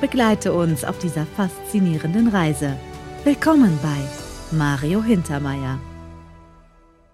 Begleite 0.00 0.54
uns 0.54 0.82
auf 0.82 0.98
dieser 0.98 1.26
faszinierenden 1.26 2.28
Reise. 2.28 2.74
Willkommen 3.22 3.78
bei 3.82 4.56
Mario 4.56 5.02
Hintermeier. 5.02 5.78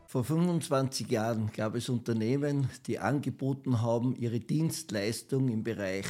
Vor 0.07 0.23
25 0.23 1.11
Jahren 1.11 1.51
gab 1.53 1.75
es 1.75 1.89
Unternehmen, 1.89 2.71
die 2.87 3.01
angeboten 3.01 3.83
haben, 3.83 4.15
ihre 4.15 4.39
Dienstleistung 4.39 5.49
im 5.49 5.65
Bereich 5.65 6.07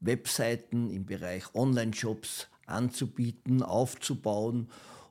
Webseiten, 0.00 0.90
im 0.90 1.06
Bereich 1.06 1.54
Online-Shops 1.54 2.48
anzubieten, 2.66 3.62
aufzubauen 3.62 4.68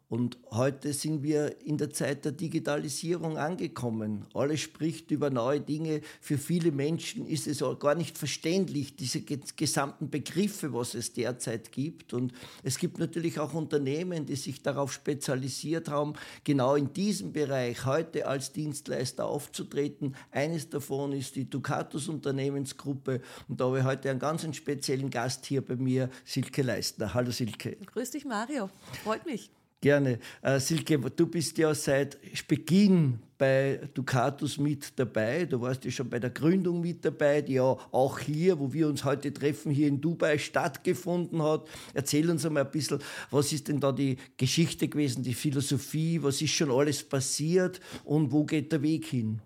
und 0.09 0.39
heute 0.49 0.91
sind 0.91 1.21
wir 1.21 1.63
in 1.63 1.77
der 1.77 1.91
Zeit 1.91 2.25
der 2.25 2.31
Digitalisierung 2.31 3.37
angekommen. 3.37 4.25
Alles 4.33 4.61
spricht 4.61 5.11
über 5.11 5.29
neue 5.29 5.61
Dinge. 5.61 6.01
Für 6.19 6.39
viele 6.39 6.71
Menschen 6.71 7.27
ist 7.27 7.45
es 7.45 7.63
gar 7.79 7.93
nicht 7.93 8.17
verständlich, 8.17 8.95
diese 8.95 9.21
gesamten 9.21 10.09
Begriffe, 10.09 10.73
was 10.73 10.95
es 10.95 11.13
derzeit 11.13 11.71
gibt. 11.71 12.15
Und 12.15 12.33
es 12.63 12.79
gibt 12.79 12.97
natürlich 12.97 13.39
auch 13.39 13.53
Unternehmen, 13.53 14.25
die 14.25 14.35
sich 14.35 14.63
darauf 14.63 14.91
spezialisiert 14.91 15.89
haben, 15.89 16.13
genau 16.43 16.73
in 16.73 16.91
diesem 16.91 17.31
Bereich 17.31 17.85
heute 17.85 18.25
als 18.25 18.51
Dienstleister 18.51 19.27
aufzutreten. 19.27 20.15
Eines 20.31 20.71
davon 20.71 21.11
ist 21.13 21.35
die 21.35 21.47
Ducatus 21.47 22.09
Unternehmensgruppe. 22.09 23.21
Und 23.47 23.61
da 23.61 23.65
habe 23.65 23.79
ich 23.79 23.85
heute 23.85 24.09
einen 24.09 24.19
ganz 24.19 24.39
speziellen 24.55 25.11
Gast 25.11 25.45
hier 25.45 25.63
bei 25.63 25.75
mir, 25.75 26.09
Silke 26.25 26.63
Leistner. 26.63 27.13
Hallo 27.13 27.29
Silke. 27.29 27.77
Grüß 27.85 28.09
dich, 28.09 28.25
Mario. 28.25 28.71
Freut 29.03 29.27
mich. 29.27 29.51
Gerne. 29.81 30.19
Äh, 30.41 30.59
Silke, 30.59 30.99
du 30.99 31.27
bist 31.27 31.57
ja 31.57 31.73
seit 31.73 32.17
Beginn 32.47 33.19
bei 33.37 33.79
Ducatus 33.93 34.57
mit 34.57 34.99
dabei. 34.99 35.45
Du 35.45 35.61
warst 35.61 35.85
ja 35.85 35.91
schon 35.91 36.09
bei 36.09 36.19
der 36.19 36.31
Gründung 36.31 36.81
mit 36.81 37.05
dabei, 37.05 37.41
die 37.41 37.53
ja 37.53 37.63
auch 37.63 38.19
hier, 38.19 38.59
wo 38.59 38.73
wir 38.73 38.89
uns 38.89 39.05
heute 39.05 39.33
treffen, 39.33 39.71
hier 39.71 39.87
in 39.87 40.01
Dubai 40.01 40.37
stattgefunden 40.37 41.41
hat. 41.41 41.65
Erzähl 41.93 42.29
uns 42.29 42.45
einmal 42.45 42.65
ein 42.65 42.71
bisschen, 42.71 42.99
was 43.31 43.53
ist 43.53 43.69
denn 43.69 43.79
da 43.79 43.93
die 43.93 44.17
Geschichte 44.35 44.89
gewesen, 44.89 45.23
die 45.23 45.33
Philosophie, 45.33 46.21
was 46.21 46.41
ist 46.41 46.51
schon 46.51 46.71
alles 46.71 47.01
passiert 47.07 47.79
und 48.03 48.33
wo 48.33 48.43
geht 48.43 48.73
der 48.73 48.81
Weg 48.81 49.05
hin? 49.05 49.41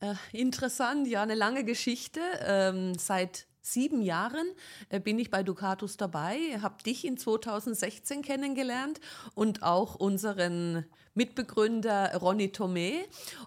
Äh, 0.00 0.14
interessant, 0.32 1.08
ja, 1.08 1.22
eine 1.22 1.34
lange 1.34 1.64
Geschichte. 1.64 2.20
Ähm, 2.44 2.92
seit 2.98 3.46
sieben 3.62 4.02
Jahren 4.02 4.46
äh, 4.88 5.00
bin 5.00 5.18
ich 5.18 5.30
bei 5.30 5.42
Ducatus 5.42 5.96
dabei, 5.96 6.58
habe 6.60 6.82
dich 6.82 7.04
in 7.04 7.16
2016 7.16 8.22
kennengelernt 8.22 9.00
und 9.34 9.62
auch 9.62 9.94
unseren 9.94 10.84
Mitbegründer 11.14 12.16
Ronny 12.16 12.48
Tomé. 12.48 12.92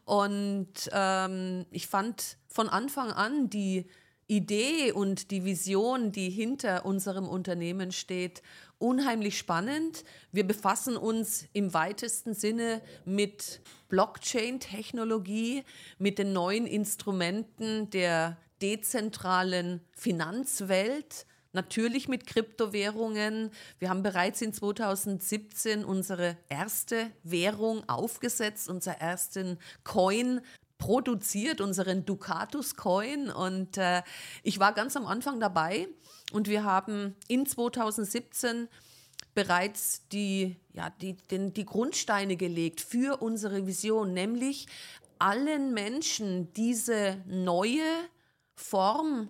Und 0.06 0.89
ähm, 0.91 1.66
ich 1.72 1.88
fand 1.88 2.38
von 2.47 2.69
Anfang 2.69 3.11
an 3.11 3.50
die 3.50 3.88
Idee 4.28 4.91
und 4.91 5.31
die 5.31 5.44
Vision, 5.44 6.11
die 6.11 6.30
hinter 6.30 6.86
unserem 6.86 7.28
Unternehmen 7.28 7.91
steht, 7.91 8.41
unheimlich 8.80 9.38
spannend. 9.38 10.03
Wir 10.31 10.45
befassen 10.45 10.97
uns 10.97 11.45
im 11.53 11.73
weitesten 11.73 12.34
Sinne 12.34 12.81
mit 13.06 13.61
Blockchain-Technologie, 13.89 15.64
mit 16.00 16.19
den 16.19 16.34
neuen 16.34 16.66
Instrumenten 16.66 17.90
der 17.90 18.38
dezentralen 18.62 19.81
Finanzwelt, 19.96 21.25
natürlich 21.53 22.08
mit 22.08 22.25
Kryptowährungen. 22.25 23.52
Wir 23.80 23.90
haben 23.90 24.03
bereits 24.03 24.41
in 24.41 24.53
2017 24.53 25.86
unsere 25.86 26.38
erste 26.50 27.12
Währung 27.24 27.88
aufgesetzt, 27.88 28.69
unseren 28.69 29.00
ersten 29.00 29.59
Coin 29.84 30.41
produziert, 30.78 31.62
unseren 31.62 32.06
Ducatus 32.06 32.75
Coin. 32.75 33.30
Und 33.30 33.78
äh, 33.78 34.02
ich 34.41 34.59
war 34.59 34.74
ganz 34.74 34.97
am 34.97 35.06
Anfang 35.06 35.40
dabei 35.40 35.88
und 36.34 36.47
wir 36.47 36.64
haben 36.64 37.16
in 37.28 37.46
2017 37.46 38.68
bereits 39.34 40.08
die, 40.09 40.58
ja, 40.74 40.90
die, 41.02 41.16
den, 41.16 41.53
die 41.53 41.66
Grundsteine 41.66 42.35
gelegt 42.35 42.81
für 42.81 43.22
unsere 43.22 43.66
Vision, 43.66 44.14
nämlich 44.14 44.68
allen 45.20 45.74
Menschen 45.74 46.52
diese 46.53 47.24
neue 47.28 47.81
Form 48.56 49.30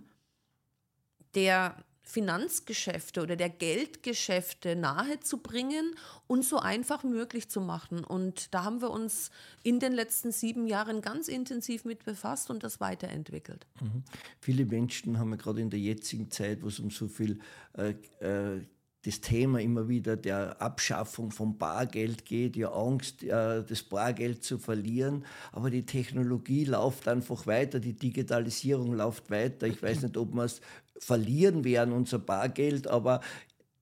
der 1.36 1.76
Finanzgeschäfte 2.06 3.22
oder 3.24 3.36
der 3.36 3.50
Geldgeschäfte 3.50 4.76
nahezubringen 4.76 5.96
und 6.28 6.44
so 6.44 6.60
einfach 6.60 7.04
möglich 7.04 7.50
zu 7.50 7.62
machen. 7.62 8.04
Und 8.04 8.54
da 8.54 8.66
haben 8.66 8.82
wir 8.82 8.92
uns 8.92 9.32
in 9.64 9.80
den 9.80 9.94
letzten 9.94 10.32
sieben 10.32 10.68
Jahren 10.68 11.02
ganz 11.02 11.30
intensiv 11.30 11.86
mit 11.86 12.04
befasst 12.04 12.50
und 12.50 12.62
das 12.64 12.82
weiterentwickelt. 12.82 13.66
Mhm. 13.82 14.04
Viele 14.42 14.66
Menschen 14.66 15.18
haben 15.18 15.32
ja 15.32 15.38
gerade 15.38 15.62
in 15.62 15.70
der 15.70 15.80
jetzigen 15.80 16.30
Zeit, 16.30 16.62
wo 16.62 16.68
es 16.68 16.80
um 16.80 16.92
so 16.92 17.08
viel 17.08 17.40
äh, 17.78 17.96
äh, 18.20 18.62
das 19.06 19.20
Thema 19.20 19.60
immer 19.60 19.90
wieder 19.90 20.16
der 20.16 20.62
Abschaffung 20.62 21.32
von 21.32 21.58
Bargeld 21.58 22.26
geht, 22.26 22.56
ja 22.56 22.72
Angst, 22.72 23.24
äh, 23.24 23.64
das 23.64 23.84
Bargeld 23.84 24.44
zu 24.44 24.58
verlieren. 24.58 25.26
Aber 25.52 25.70
die 25.70 25.86
Technologie 25.86 26.66
läuft 26.66 27.08
einfach 27.08 27.46
weiter, 27.46 27.80
die 27.80 27.94
Digitalisierung 27.94 28.94
läuft 28.94 29.30
weiter. 29.30 29.68
Ich 29.68 29.84
weiß 29.84 30.04
nicht, 30.04 30.18
ob 30.18 30.34
wir 30.34 30.44
es 30.44 30.62
verlieren 30.98 31.66
werden, 31.66 31.94
unser 31.94 32.20
Bargeld, 32.20 32.88
aber 32.88 33.20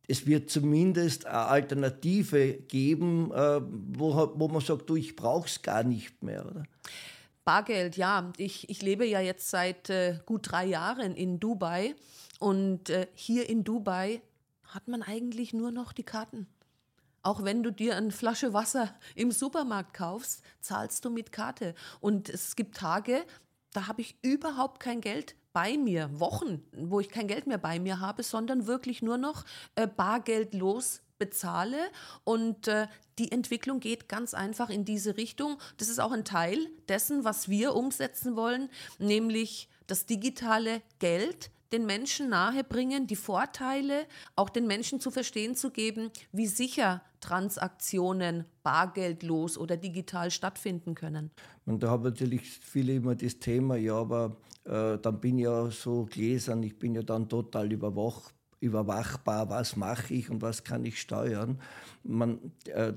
es 0.08 0.26
wird 0.26 0.50
zumindest 0.50 1.28
eine 1.28 1.46
Alternative 1.46 2.54
geben, 2.54 3.32
äh, 3.32 3.62
wo, 3.62 4.32
wo 4.36 4.48
man 4.48 4.62
sagt, 4.62 4.90
du, 4.90 4.96
ich 4.96 5.16
brauche 5.16 5.48
es 5.48 5.62
gar 5.62 5.84
nicht 5.84 6.24
mehr, 6.24 6.46
oder? 6.46 6.64
Bargeld, 7.46 7.98
ja. 7.98 8.32
Ich, 8.38 8.70
ich 8.70 8.82
lebe 8.82 9.06
ja 9.06 9.20
jetzt 9.20 9.50
seit 9.50 9.90
äh, 9.90 10.20
gut 10.26 10.52
drei 10.52 10.66
Jahren 10.66 11.16
in 11.16 11.40
Dubai. 11.40 11.96
Und 12.40 12.90
äh, 12.90 13.08
hier 13.14 13.50
in 13.50 13.64
Dubai 13.64 14.22
hat 14.74 14.88
man 14.88 15.04
eigentlich 15.04 15.54
nur 15.54 15.72
noch 15.72 15.94
die 15.94 16.04
Karten. 16.04 16.48
Auch 17.24 17.44
wenn 17.44 17.62
du 17.62 17.72
dir 17.72 17.96
eine 17.96 18.12
Flasche 18.12 18.54
Wasser 18.54 18.94
im 19.16 19.32
Supermarkt 19.32 19.94
kaufst, 19.94 20.42
zahlst 20.60 21.06
du 21.06 21.12
mit 21.12 21.32
Karte. 21.32 21.76
Und 22.00 22.30
es 22.30 22.56
gibt 22.56 22.78
Tage, 22.78 23.24
da 23.74 23.88
habe 23.88 24.02
ich 24.02 24.18
überhaupt 24.24 24.80
kein 24.80 25.02
Geld 25.02 25.36
bei 25.54 25.78
mir, 25.78 26.20
Wochen, 26.20 26.64
wo 26.72 27.00
ich 27.00 27.10
kein 27.10 27.28
Geld 27.28 27.46
mehr 27.46 27.58
bei 27.58 27.80
mir 27.80 28.00
habe, 28.00 28.24
sondern 28.24 28.66
wirklich 28.66 29.02
nur 29.02 29.18
noch 29.18 29.46
äh, 29.76 29.86
bargeldlos 29.86 31.02
bezahle. 31.20 31.78
Und 32.24 32.68
äh, 32.68 32.88
die 33.20 33.32
Entwicklung 33.32 33.80
geht 33.80 34.10
ganz 34.10 34.34
einfach 34.34 34.70
in 34.70 34.86
diese 34.86 35.18
Richtung. 35.18 35.60
Das 35.78 35.90
ist 35.90 36.00
auch 36.00 36.12
ein 36.12 36.26
Teil 36.26 36.58
dessen, 36.88 37.24
was 37.24 37.50
wir 37.50 37.76
umsetzen 37.76 38.36
wollen, 38.36 38.70
nämlich 38.98 39.70
das 39.86 40.08
digitale 40.08 40.82
Geld 40.98 41.52
den 41.72 41.86
Menschen 41.86 42.30
nahebringen, 42.30 43.08
die 43.08 43.16
Vorteile 43.16 44.06
auch 44.36 44.50
den 44.50 44.68
Menschen 44.68 45.00
zu 45.00 45.12
verstehen 45.12 45.56
zu 45.56 45.72
geben, 45.72 46.12
wie 46.32 46.48
sicher 46.48 47.02
Transaktionen 47.20 48.46
bargeldlos 48.64 49.58
oder 49.58 49.78
digital 49.78 50.32
stattfinden 50.32 50.96
können. 50.96 51.32
Und 51.66 51.84
da 51.84 51.90
haben 51.90 52.04
natürlich 52.04 52.42
viele 52.42 52.96
immer 52.96 53.16
das 53.16 53.40
Thema, 53.40 53.76
ja, 53.76 53.96
aber 53.96 54.38
äh, 54.66 54.98
dann 54.98 55.20
bin 55.22 55.38
ich 55.38 55.46
ja 55.46 55.70
so 55.70 56.06
gläsern, 56.06 56.64
ich 56.64 56.78
bin 56.78 56.96
ja 56.96 57.04
dann 57.04 57.30
total 57.30 57.72
überwach, 57.72 58.32
überwachbar, 58.60 59.50
was 59.50 59.76
mache 59.76 60.14
ich 60.14 60.30
und 60.30 60.42
was 60.42 60.64
kann 60.64 60.86
ich 60.86 61.00
steuern. 61.00 61.60
Man, 62.04 62.52
äh, 62.66 62.94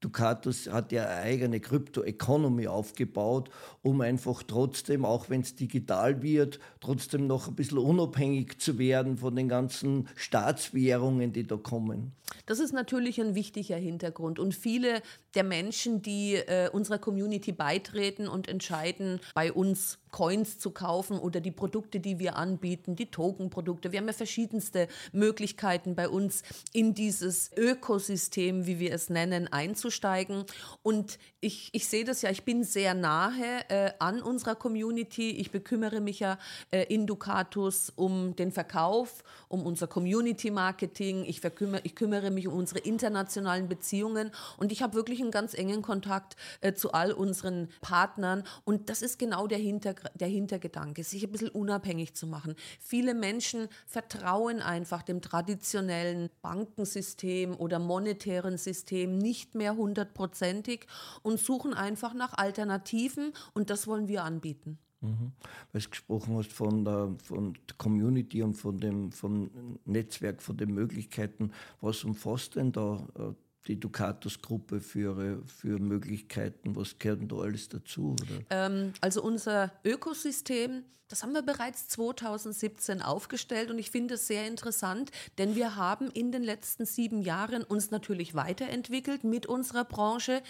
Ducatus 0.00 0.68
hat 0.70 0.92
ja 0.92 1.02
eine 1.04 1.22
eigene 1.22 1.60
Krypto-Economy 1.60 2.68
aufgebaut, 2.68 3.50
um 3.82 4.00
einfach 4.00 4.42
trotzdem, 4.44 5.04
auch 5.04 5.28
wenn 5.28 5.40
es 5.40 5.56
digital 5.56 6.22
wird, 6.22 6.60
trotzdem 6.80 7.26
noch 7.26 7.48
ein 7.48 7.56
bisschen 7.56 7.78
unabhängig 7.78 8.60
zu 8.60 8.78
werden 8.78 9.16
von 9.16 9.34
den 9.34 9.48
ganzen 9.48 10.08
Staatswährungen, 10.14 11.32
die 11.32 11.46
da 11.46 11.56
kommen. 11.56 12.12
Das 12.46 12.60
ist 12.60 12.72
natürlich 12.72 13.20
ein 13.20 13.34
wichtiger 13.34 13.76
Hintergrund. 13.76 14.38
Und 14.38 14.54
viele 14.54 15.02
der 15.34 15.44
Menschen, 15.44 16.02
die 16.02 16.34
äh, 16.34 16.70
unserer 16.70 16.98
Community 16.98 17.52
beitreten 17.52 18.28
und 18.28 18.48
entscheiden, 18.48 19.20
bei 19.34 19.52
uns 19.52 19.98
Coins 20.10 20.58
zu 20.58 20.70
kaufen 20.70 21.18
oder 21.18 21.40
die 21.40 21.50
Produkte, 21.50 22.00
die 22.00 22.18
wir 22.18 22.36
anbieten, 22.36 22.96
die 22.96 23.10
Token-Produkte. 23.10 23.92
Wir 23.92 24.00
haben 24.00 24.06
ja 24.06 24.12
verschiedenste 24.12 24.88
Möglichkeiten 25.12 25.94
bei 25.94 26.08
uns 26.08 26.42
in 26.72 26.94
dieses 26.94 27.50
Ökosystem, 27.56 28.66
wie 28.66 28.78
wir 28.78 28.92
es 28.92 29.10
nennen, 29.10 29.48
einzusteigen. 29.52 30.44
Und 30.82 31.18
ich, 31.40 31.70
ich 31.72 31.86
sehe 31.86 32.04
das 32.04 32.22
ja, 32.22 32.30
ich 32.30 32.44
bin 32.44 32.64
sehr 32.64 32.94
nahe 32.94 33.68
äh, 33.68 33.92
an 33.98 34.22
unserer 34.22 34.54
Community. 34.54 35.30
Ich 35.30 35.50
bekümmere 35.50 36.00
mich 36.00 36.20
ja 36.20 36.38
äh, 36.70 36.82
in 36.92 37.06
Ducatus 37.06 37.92
um 37.94 38.34
den 38.36 38.50
Verkauf, 38.52 39.22
um 39.48 39.64
unser 39.64 39.86
Community-Marketing. 39.86 41.24
Ich, 41.24 41.42
ich 41.44 41.94
kümmere 41.94 42.30
mich 42.30 42.48
um 42.48 42.54
unsere 42.54 42.80
internationalen 42.80 43.68
Beziehungen 43.68 44.30
und 44.56 44.72
ich 44.72 44.82
habe 44.82 44.94
wirklich 44.94 45.20
einen 45.20 45.30
ganz 45.30 45.54
engen 45.54 45.82
Kontakt 45.82 46.36
äh, 46.60 46.72
zu 46.72 46.92
all 46.92 47.12
unseren 47.12 47.68
Partnern. 47.80 48.44
Und 48.64 48.90
das 48.90 49.02
ist 49.02 49.18
genau 49.18 49.46
der, 49.46 49.58
Hinter 49.58 49.94
der 50.14 50.28
Hintergedanke, 50.28 51.04
sich 51.04 51.24
ein 51.24 51.32
bisschen 51.32 51.48
unabhängig 51.50 52.14
zu 52.14 52.26
machen. 52.26 52.54
Viele 52.80 53.14
Menschen 53.14 53.68
vertrauen 53.86 54.60
einfach 54.60 55.02
dem 55.02 55.20
traditionellen 55.20 56.30
Bankensystem 56.42 57.56
oder 57.56 57.78
monetären 57.78 58.58
System 58.58 59.18
nicht 59.18 59.54
mehr 59.54 59.76
hundertprozentig 59.76 60.86
und 61.22 61.40
suchen 61.40 61.74
einfach 61.74 62.14
nach 62.14 62.34
Alternativen 62.36 63.32
und 63.54 63.70
das 63.70 63.86
wollen 63.86 64.08
wir 64.08 64.24
anbieten. 64.24 64.78
Mhm. 65.00 65.32
Weil 65.72 65.82
du 65.82 65.90
gesprochen 65.90 66.36
hast 66.36 66.52
von 66.52 66.84
der, 66.84 67.14
von 67.22 67.52
der 67.52 67.76
Community 67.76 68.42
und 68.42 68.54
von 68.54 68.78
dem 68.78 69.12
vom 69.12 69.78
Netzwerk, 69.84 70.42
von 70.42 70.56
den 70.56 70.74
Möglichkeiten. 70.74 71.52
Was 71.80 72.02
umfasst 72.04 72.56
denn 72.56 72.72
da 72.72 73.06
äh, 73.16 73.32
die 73.68 73.78
Ducatus-Gruppe 73.78 74.80
für, 74.80 75.42
für 75.46 75.78
Möglichkeiten? 75.78 76.74
Was 76.74 76.98
gehört 76.98 77.30
da 77.30 77.36
alles 77.36 77.68
dazu? 77.68 78.16
Ähm, 78.50 78.92
also 79.00 79.22
unser 79.22 79.72
Ökosystem, 79.84 80.84
das 81.08 81.22
haben 81.22 81.32
wir 81.32 81.42
bereits 81.42 81.88
2017 81.88 83.02
aufgestellt 83.02 83.70
und 83.70 83.78
ich 83.78 83.90
finde 83.90 84.14
es 84.14 84.26
sehr 84.26 84.46
interessant, 84.46 85.10
denn 85.38 85.54
wir 85.54 85.76
haben 85.76 86.10
in 86.10 86.32
den 86.32 86.42
letzten 86.42 86.86
sieben 86.86 87.22
Jahren 87.22 87.62
uns 87.62 87.90
natürlich 87.90 88.34
weiterentwickelt 88.34 89.24
mit 89.24 89.46
unserer 89.46 89.84
Branche. 89.84 90.42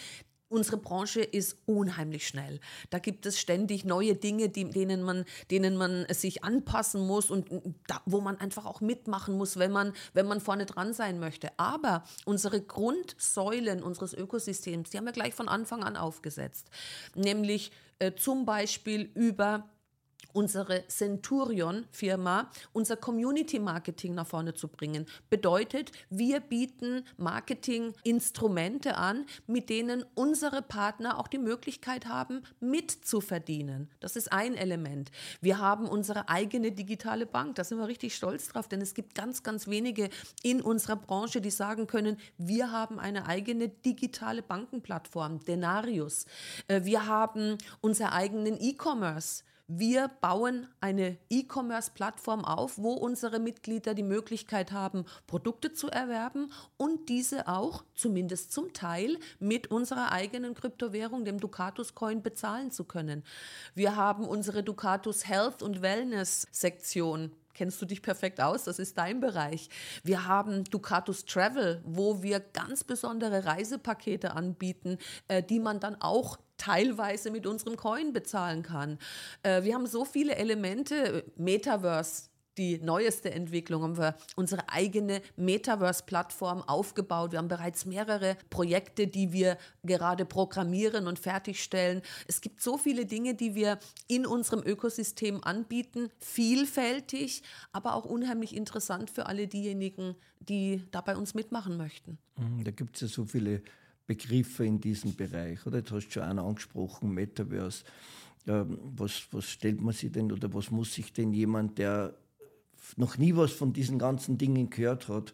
Unsere 0.50 0.79
Branche 0.79 1.21
ist 1.21 1.59
unheimlich 1.67 2.27
schnell. 2.27 2.61
Da 2.89 2.99
gibt 2.99 3.27
es 3.27 3.39
ständig 3.39 3.85
neue 3.85 4.15
Dinge, 4.15 4.49
die, 4.49 4.71
denen, 4.71 5.03
man, 5.03 5.25
denen 5.50 5.77
man 5.77 6.06
sich 6.11 6.43
anpassen 6.43 7.06
muss 7.06 7.31
und 7.31 7.50
da, 7.87 8.00
wo 8.06 8.21
man 8.21 8.41
einfach 8.41 8.65
auch 8.65 8.81
mitmachen 8.81 9.37
muss, 9.37 9.59
wenn 9.59 9.73
man, 9.73 9.93
wenn 10.15 10.27
man 10.27 10.41
vorne 10.41 10.65
dran 10.65 10.95
sein 10.95 11.19
möchte. 11.21 11.50
Aber 11.59 12.05
unsere 12.25 12.62
Grundsäulen 12.62 13.83
unseres 13.83 14.15
Ökosystems, 14.15 14.91
die 14.91 14.97
haben 14.97 15.05
wir 15.05 15.12
gleich 15.12 15.35
von 15.35 15.49
Anfang 15.49 15.85
an 15.85 15.97
aufgesetzt. 15.97 16.71
Nämlich 17.15 17.71
äh, 17.99 18.15
zum 18.15 18.47
Beispiel 18.47 19.11
über 19.15 19.69
unsere 20.32 20.87
Centurion-Firma, 20.88 22.50
unser 22.73 22.97
Community-Marketing 22.97 24.15
nach 24.15 24.26
vorne 24.26 24.55
zu 24.55 24.69
bringen. 24.69 25.06
Bedeutet, 25.31 25.93
wir 26.11 26.41
bieten 26.41 27.05
Marketing-Instrumente 27.17 28.97
an, 28.97 29.26
mit 29.47 29.70
denen 29.70 30.05
unsere 30.15 30.62
Partner 30.62 31.19
auch 31.19 31.29
die 31.29 31.38
Möglichkeit 31.38 32.06
haben, 32.06 32.43
mitzuverdienen. 32.61 33.91
Das 34.00 34.17
ist 34.17 34.32
ein 34.32 34.55
Element. 34.55 35.11
Wir 35.41 35.59
haben 35.59 35.88
unsere 35.88 36.29
eigene 36.29 36.73
digitale 36.73 37.26
Bank. 37.26 37.56
Da 37.56 37.64
sind 37.64 37.79
wir 37.79 37.88
richtig 37.88 38.14
stolz 38.14 38.49
drauf, 38.49 38.69
denn 38.69 38.81
es 38.81 38.94
gibt 38.94 39.14
ganz, 39.14 39.43
ganz 39.43 39.67
wenige 39.67 40.11
in 40.43 40.61
unserer 40.61 40.97
Branche, 40.97 41.41
die 41.41 41.50
sagen 41.50 41.87
können, 41.87 42.17
wir 42.37 42.71
haben 42.71 42.99
eine 42.99 43.26
eigene 43.26 43.69
digitale 43.69 44.43
Bankenplattform, 44.43 45.44
Denarius. 45.44 46.26
Äh, 46.69 46.85
wir 46.85 47.06
haben 47.06 47.59
unseren 47.81 48.09
eigenen 48.09 48.61
E-Commerce. 48.61 49.43
Wir 49.70 50.09
bauen 50.09 50.67
eine 50.81 51.19
E-Commerce-Plattform 51.29 52.43
auf, 52.43 52.79
wo 52.79 52.94
unsere 52.94 53.38
Mitglieder 53.38 53.93
die 53.93 54.03
Möglichkeit 54.03 54.73
haben, 54.73 55.05
Produkte 55.26 55.75
zu 55.75 55.88
erwerben 55.88 56.50
und 56.79 57.11
diese 57.11 57.49
auch, 57.49 57.85
zumindest 57.94 58.50
zum 58.50 58.73
Teil, 58.73 59.19
mit 59.41 59.70
unserer 59.70 60.11
eigenen 60.11 60.55
Kryptowährung, 60.55 61.26
dem 61.26 61.38
Ducatus 61.38 61.94
Coin, 61.94 62.23
bezahlen 62.23 62.70
zu 62.70 62.85
können. 62.85 63.23
Wir 63.75 63.94
haben 63.94 64.26
unsere 64.26 64.62
Ducatus 64.62 65.29
Health 65.29 65.62
und 65.62 65.82
Wellness 65.82 66.47
Sektion 66.50 67.31
kennst 67.58 67.82
du 67.82 67.87
dich 67.87 68.02
perfekt 68.02 68.40
aus, 68.40 68.64
das 68.64 68.78
ist 68.78 68.96
dein 68.96 69.20
Bereich. 69.20 69.69
Wir 70.05 70.26
haben 70.26 70.62
Ducatus 70.64 71.25
Travel, 71.25 71.82
wo 71.84 72.22
wir 72.22 72.38
ganz 72.38 72.84
besondere 72.84 73.44
Reisepakete 73.44 74.31
anbieten, 74.34 74.96
äh, 75.26 75.43
die 75.43 75.58
man 75.58 75.81
dann 75.81 76.00
auch 76.00 76.38
teilweise 76.56 77.32
mit 77.32 77.46
unserem 77.46 77.76
Coin 77.76 78.12
bezahlen 78.12 78.62
kann. 78.62 78.99
Äh, 79.43 79.64
wir 79.64 79.75
haben 79.75 79.87
so 79.87 80.05
viele 80.05 80.37
Elemente, 80.37 81.25
Metaverse, 81.37 82.28
die 82.58 82.78
neueste 82.78 83.31
Entwicklung, 83.31 83.82
haben 83.82 83.96
wir 83.96 84.16
unsere 84.37 84.69
eigene 84.69 85.22
Metaverse-Plattform 85.37 86.62
aufgebaut. 86.62 87.32
Wir 87.32 87.38
haben 87.38 87.49
bereits 87.49 87.87
mehrere 87.87 88.37
Projekte, 88.50 89.06
die 89.06 89.32
wir 89.32 89.56
gerade 89.84 90.25
programmieren 90.25 91.06
und 91.06 91.19
fertigstellen. 91.19 92.02
Es 92.26 92.40
gibt 92.40 92.60
so 92.60 92.76
viele 92.76 93.06
Dinge, 93.06 93.34
die 93.34 93.55
wir 93.55 93.78
in 94.08 94.26
unserem 94.26 94.62
Ökosystem 94.62 95.43
anbieten, 95.44 96.10
vielfältig, 96.19 97.43
aber 97.72 97.94
auch 97.94 98.05
unheimlich 98.05 98.55
interessant 98.55 99.11
für 99.11 99.26
alle 99.26 99.46
diejenigen, 99.46 100.16
die 100.40 100.82
da 100.90 101.00
bei 101.00 101.16
uns 101.16 101.34
mitmachen 101.34 101.76
möchten. 101.76 102.19
Mhm, 102.37 102.64
da 102.64 102.70
gibt 102.72 102.96
es 102.96 103.02
ja 103.02 103.08
so 103.08 103.25
viele 103.25 103.62
Begriffe 104.06 104.64
in 104.64 104.81
diesem 104.81 105.14
Bereich. 105.14 105.64
Oder 105.66 105.78
jetzt 105.78 105.93
hast 105.93 106.06
du 106.06 106.12
schon 106.12 106.22
einen 106.25 106.38
angesprochen, 106.38 107.12
Metaverse. 107.12 107.84
Ähm, 108.46 108.78
was, 108.96 109.28
was 109.31 109.44
stellt 109.44 109.81
man 109.81 109.93
sich 109.93 110.11
denn 110.11 110.32
oder 110.32 110.52
was 110.54 110.70
muss 110.70 110.94
sich 110.94 111.12
denn 111.12 111.32
jemand, 111.32 111.76
der 111.78 112.14
noch 112.96 113.19
nie 113.19 113.37
was 113.37 113.52
von 113.52 113.73
diesen 113.73 113.99
ganzen 113.99 114.38
Dingen 114.38 114.70
gehört 114.70 115.08
hat, 115.08 115.32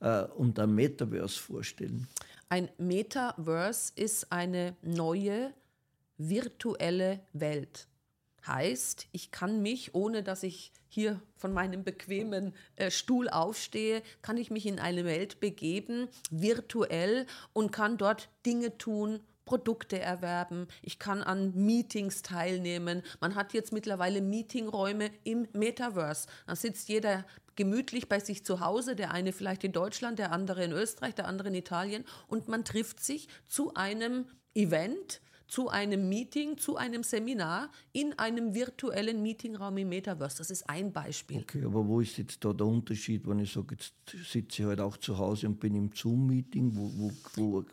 äh, 0.00 0.24
unter 0.36 0.64
einem 0.64 0.74
Metaverse 0.74 1.38
vorstellen? 1.38 2.08
Ein 2.48 2.68
Metaverse 2.78 3.92
ist 3.96 4.30
eine 4.32 4.76
neue 4.82 5.52
virtuelle 6.18 7.20
Welt. 7.32 7.88
Heißt, 8.46 9.08
ich 9.10 9.32
kann 9.32 9.60
mich, 9.62 9.94
ohne 9.94 10.22
dass 10.22 10.44
ich 10.44 10.72
hier 10.88 11.20
von 11.36 11.52
meinem 11.52 11.82
bequemen 11.82 12.54
äh, 12.76 12.90
Stuhl 12.90 13.28
aufstehe, 13.28 14.02
kann 14.22 14.36
ich 14.36 14.50
mich 14.50 14.66
in 14.66 14.78
eine 14.78 15.04
Welt 15.04 15.40
begeben, 15.40 16.08
virtuell, 16.30 17.26
und 17.52 17.72
kann 17.72 17.98
dort 17.98 18.28
Dinge 18.46 18.78
tun, 18.78 19.20
Produkte 19.46 19.98
erwerben, 19.98 20.68
ich 20.82 20.98
kann 20.98 21.22
an 21.22 21.54
Meetings 21.54 22.20
teilnehmen. 22.20 23.02
Man 23.20 23.34
hat 23.34 23.54
jetzt 23.54 23.72
mittlerweile 23.72 24.20
Meetingräume 24.20 25.10
im 25.24 25.48
Metaverse. 25.54 26.28
Da 26.46 26.54
sitzt 26.54 26.90
jeder 26.90 27.24
gemütlich 27.54 28.08
bei 28.08 28.20
sich 28.20 28.44
zu 28.44 28.60
Hause, 28.60 28.94
der 28.94 29.12
eine 29.12 29.32
vielleicht 29.32 29.64
in 29.64 29.72
Deutschland, 29.72 30.18
der 30.18 30.32
andere 30.32 30.64
in 30.64 30.72
Österreich, 30.72 31.14
der 31.14 31.26
andere 31.26 31.48
in 31.48 31.54
Italien 31.54 32.04
und 32.28 32.48
man 32.48 32.64
trifft 32.64 33.02
sich 33.02 33.28
zu 33.46 33.72
einem 33.72 34.26
Event, 34.54 35.22
zu 35.46 35.68
einem 35.68 36.08
Meeting, 36.08 36.58
zu 36.58 36.76
einem 36.76 37.02
Seminar 37.02 37.70
in 37.92 38.18
einem 38.18 38.54
virtuellen 38.54 39.22
Meetingraum 39.22 39.76
im 39.78 39.88
Metaverse. 39.88 40.38
Das 40.38 40.50
ist 40.50 40.68
ein 40.68 40.92
Beispiel. 40.92 41.38
Okay, 41.38 41.64
aber 41.64 41.86
wo 41.86 42.00
ist 42.00 42.18
jetzt 42.18 42.44
da 42.44 42.52
der 42.52 42.66
Unterschied, 42.66 43.26
wenn 43.28 43.38
ich 43.38 43.52
sage, 43.52 43.76
jetzt 43.76 43.94
sitze 44.28 44.62
ich 44.62 44.68
halt 44.68 44.80
auch 44.80 44.96
zu 44.96 45.16
Hause 45.16 45.46
und 45.46 45.60
bin 45.60 45.74
im 45.76 45.92
Zoom-Meeting? 45.94 46.72
Wo, 46.74 46.90
wo, 46.96 47.12
wo 47.36 47.64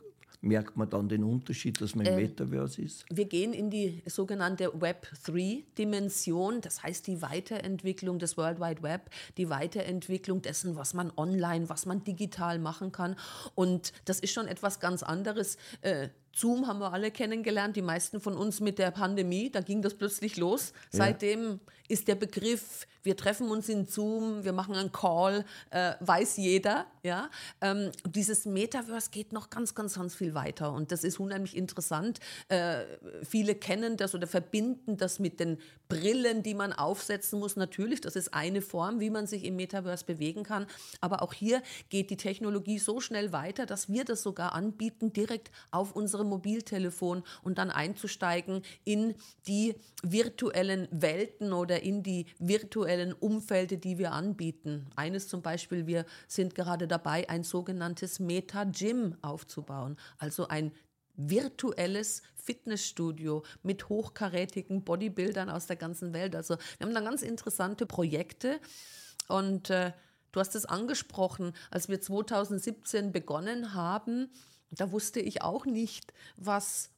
merkt 0.44 0.76
man 0.76 0.90
dann 0.90 1.08
den 1.08 1.24
Unterschied, 1.24 1.80
dass 1.82 1.96
man 1.96 2.06
im 2.06 2.14
äh, 2.14 2.22
Metaverse 2.22 2.82
ist? 2.82 3.06
Wir 3.10 3.26
gehen 3.26 3.54
in 3.54 3.70
die 3.70 4.04
sogenannte 4.06 4.70
Web3-Dimension, 4.70 6.62
das 6.62 6.84
heißt 6.84 7.08
die 7.08 7.22
Weiterentwicklung 7.22 8.20
des 8.20 8.38
World 8.38 8.60
Wide 8.60 8.84
Web, 8.84 9.10
die 9.38 9.50
Weiterentwicklung 9.50 10.42
dessen, 10.42 10.76
was 10.76 10.94
man 10.94 11.12
online, 11.16 11.70
was 11.70 11.86
man 11.86 12.04
digital 12.04 12.60
machen 12.60 12.92
kann. 12.92 13.16
Und 13.56 13.94
das 14.06 14.20
ist 14.20 14.34
schon 14.34 14.48
etwas 14.48 14.80
ganz 14.80 15.02
anderes. 15.02 15.58
Äh, 15.82 16.10
Zoom 16.36 16.68
haben 16.68 16.80
wir 16.80 16.92
alle 16.92 17.12
kennengelernt, 17.12 17.76
die 17.76 17.82
meisten 17.82 18.20
von 18.20 18.36
uns 18.36 18.60
mit 18.60 18.80
der 18.80 18.92
Pandemie, 18.92 19.52
da 19.52 19.62
ging 19.62 19.82
das 19.82 19.94
plötzlich 19.94 20.36
los. 20.38 20.74
Ja. 20.92 21.00
Seitdem 21.00 21.60
ist 21.88 22.08
der 22.08 22.16
Begriff, 22.16 22.88
wir 23.04 23.18
treffen 23.18 23.50
uns 23.50 23.68
in 23.68 23.86
Zoom, 23.86 24.44
wir 24.44 24.54
machen 24.54 24.76
einen 24.76 24.92
Call, 24.92 25.46
äh, 25.70 25.94
weiß 26.00 26.38
jeder. 26.38 26.86
Ja? 27.04 27.30
Ähm, 27.62 27.92
dieses 28.06 28.46
Metaverse 28.46 29.12
geht 29.12 29.34
noch 29.34 29.50
ganz, 29.50 29.76
ganz, 29.76 29.96
ganz 29.96 30.16
viel 30.16 30.34
weiter 30.34 30.72
und 30.72 30.92
das 30.92 31.04
ist 31.04 31.20
unheimlich 31.20 31.58
interessant. 31.58 32.20
Äh, 32.48 32.84
viele 33.24 33.56
kennen 33.56 33.98
das 33.98 34.16
oder 34.16 34.28
verbinden 34.28 34.98
das 34.98 35.20
mit 35.20 35.40
den 35.40 35.58
Brillen, 35.90 36.42
die 36.42 36.54
man 36.54 36.74
aufsetzen 36.74 37.40
muss. 37.40 37.56
Natürlich, 37.56 38.02
das 38.02 38.16
ist 38.16 38.34
eine 38.34 38.62
Form, 38.62 39.00
wie 39.00 39.10
man 39.10 39.28
sich 39.28 39.44
im 39.44 39.58
Metaverse 39.58 40.06
bewegen 40.06 40.44
kann. 40.44 40.66
Aber 41.02 41.22
auch 41.22 41.34
hier 41.34 41.62
geht 41.90 42.10
die 42.10 42.18
Technologie 42.18 42.80
so 42.80 43.00
schnell 43.00 43.32
weiter, 43.32 43.66
dass 43.66 43.90
wir 43.90 44.06
das 44.06 44.24
sogar 44.24 44.54
anbieten, 44.54 45.14
direkt 45.14 45.52
auf 45.72 45.96
unserem 45.96 46.30
Mobiltelefon 46.30 47.24
und 47.44 47.58
dann 47.58 47.70
einzusteigen 47.70 48.64
in 48.86 49.14
die 49.48 49.76
virtuellen 50.02 50.88
Welten 50.92 51.54
oder 51.54 51.73
in 51.82 52.04
die 52.04 52.26
virtuellen 52.40 53.14
Umfelder, 53.14 53.78
die 53.78 53.98
wir 53.98 54.12
anbieten. 54.12 54.88
Eines 54.96 55.28
zum 55.28 55.42
Beispiel, 55.42 55.88
wir 55.88 56.06
sind 56.28 56.56
gerade 56.56 56.88
dabei, 56.88 57.30
ein 57.30 57.44
sogenanntes 57.44 58.20
Meta-Gym 58.20 59.18
aufzubauen, 59.22 59.98
also 60.18 60.48
ein 60.48 60.72
virtuelles 61.16 62.22
Fitnessstudio 62.36 63.44
mit 63.62 63.90
hochkarätigen 63.90 64.84
Bodybuildern 64.84 65.50
aus 65.50 65.68
der 65.68 65.76
ganzen 65.76 66.14
Welt. 66.14 66.36
Also 66.36 66.58
wir 66.78 66.88
haben 66.88 66.94
da 66.94 67.02
ganz 67.02 67.22
interessante 67.22 67.86
Projekte 67.86 68.60
und 69.28 69.70
äh, 69.70 69.92
du 70.32 70.40
hast 70.40 70.56
es 70.56 70.66
angesprochen, 70.66 71.54
als 71.70 71.88
wir 71.90 72.02
2017 72.02 73.12
begonnen 73.12 73.74
haben, 73.74 74.30
da 74.72 74.92
wusste 74.92 75.20
ich 75.20 75.42
auch 75.42 75.66
nicht, 75.66 76.14
was 76.36 76.90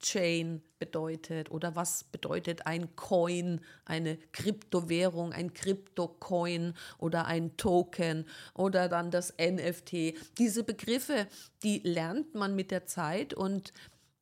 Blockchain 0.00 0.62
bedeutet 0.78 1.50
oder 1.50 1.76
was 1.76 2.04
bedeutet 2.04 2.66
ein 2.66 2.96
Coin, 2.96 3.60
eine 3.84 4.16
Kryptowährung, 4.32 5.32
ein 5.32 5.52
Kryptocoin 5.52 6.74
oder 6.98 7.26
ein 7.26 7.56
Token 7.58 8.26
oder 8.54 8.88
dann 8.88 9.10
das 9.10 9.34
NFT. 9.38 10.14
Diese 10.38 10.64
Begriffe, 10.64 11.26
die 11.62 11.80
lernt 11.80 12.34
man 12.34 12.56
mit 12.56 12.70
der 12.70 12.86
Zeit 12.86 13.34
und 13.34 13.74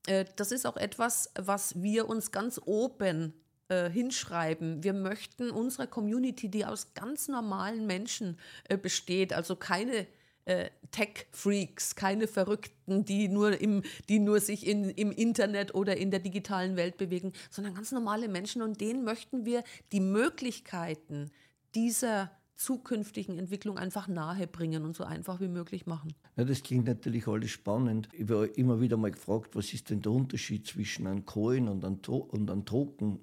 äh, 0.07 0.25
das 0.37 0.51
ist 0.51 0.67
auch 0.67 0.77
etwas, 0.77 1.31
was 1.39 1.81
wir 1.81 2.09
uns 2.09 2.33
ganz 2.33 2.61
oben 2.65 3.35
äh, 3.69 3.89
hinschreiben. 3.89 4.83
Wir 4.83 4.95
möchten 4.95 5.51
unsere 5.51 5.87
Community, 5.87 6.49
die 6.49 6.65
aus 6.65 6.95
ganz 6.95 7.29
normalen 7.29 7.87
Menschen 7.87 8.37
äh, 8.69 8.77
besteht, 8.77 9.33
also 9.33 9.55
keine 9.55 10.09
äh, 10.49 10.71
Tech-Freaks, 10.91 11.95
keine 11.95 12.27
Verrückten, 12.27 13.05
die 13.05 13.29
nur, 13.29 13.61
im, 13.61 13.83
die 14.09 14.19
nur 14.19 14.41
sich 14.41 14.67
in, 14.67 14.89
im 14.89 15.13
Internet 15.13 15.75
oder 15.75 15.99
in 15.99 16.11
der 16.11 16.21
digitalen 16.21 16.77
Welt 16.77 16.97
bewegen, 16.97 17.33
sondern 17.51 17.75
ganz 17.75 17.93
normale 17.93 18.29
Menschen 18.29 18.63
und 18.63 18.81
denen 18.81 19.05
möchten 19.05 19.45
wir 19.45 19.63
die 19.93 20.01
Möglichkeiten 20.01 21.31
dieser 21.75 22.31
zukünftigen 22.57 23.39
Entwicklung 23.39 23.79
einfach 23.79 24.09
nahe 24.09 24.47
bringen 24.47 24.85
und 24.85 24.97
so 24.97 25.05
einfach 25.05 25.39
wie 25.41 25.49
möglich 25.49 25.87
machen. 25.87 26.15
Ja, 26.37 26.45
das 26.45 26.63
klingt 26.63 26.87
natürlich 26.87 27.29
alles 27.29 27.51
spannend. 27.51 28.09
Ich 28.13 28.29
war 28.29 28.49
immer 28.57 28.81
wieder 28.81 28.97
mal 28.97 29.11
gefragt, 29.11 29.55
was 29.55 29.73
ist 29.75 29.91
denn 29.91 30.01
der 30.01 30.13
Unterschied 30.13 30.67
zwischen 30.67 31.07
einem 31.07 31.27
Coin 31.27 31.69
und 31.69 31.85
einem, 31.85 32.01
to 32.01 32.17
und 32.17 32.51
einem 32.51 32.65
Token? 32.65 33.21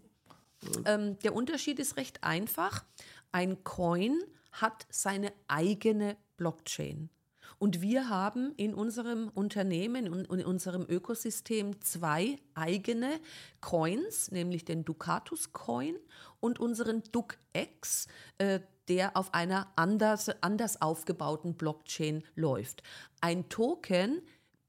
Ähm, 0.86 1.18
der 1.20 1.36
Unterschied 1.36 1.80
ist 1.80 1.98
recht 1.98 2.24
einfach. 2.24 2.86
Ein 3.32 3.64
Coin 3.64 4.22
hat 4.52 4.86
seine 4.90 5.34
eigene 5.48 6.16
Blockchain. 6.38 7.10
Und 7.66 7.82
wir 7.82 8.10
haben 8.10 8.54
in 8.58 8.76
unserem 8.76 9.30
Unternehmen 9.30 10.08
und 10.08 10.32
in 10.32 10.46
unserem 10.46 10.86
Ökosystem 10.88 11.82
zwei 11.82 12.38
eigene 12.54 13.20
Coins, 13.60 14.30
nämlich 14.30 14.66
den 14.66 14.86
Ducatus 14.86 15.52
Coin 15.52 15.96
und 16.40 16.60
unseren 16.60 17.02
DucX, 17.12 18.08
äh, 18.38 18.60
der 18.88 19.18
auf 19.18 19.34
einer 19.34 19.74
anders, 19.78 20.30
anders 20.44 20.80
aufgebauten 20.80 21.56
Blockchain 21.56 22.24
läuft. 22.36 22.84
Ein 23.20 23.50
Token 23.50 24.22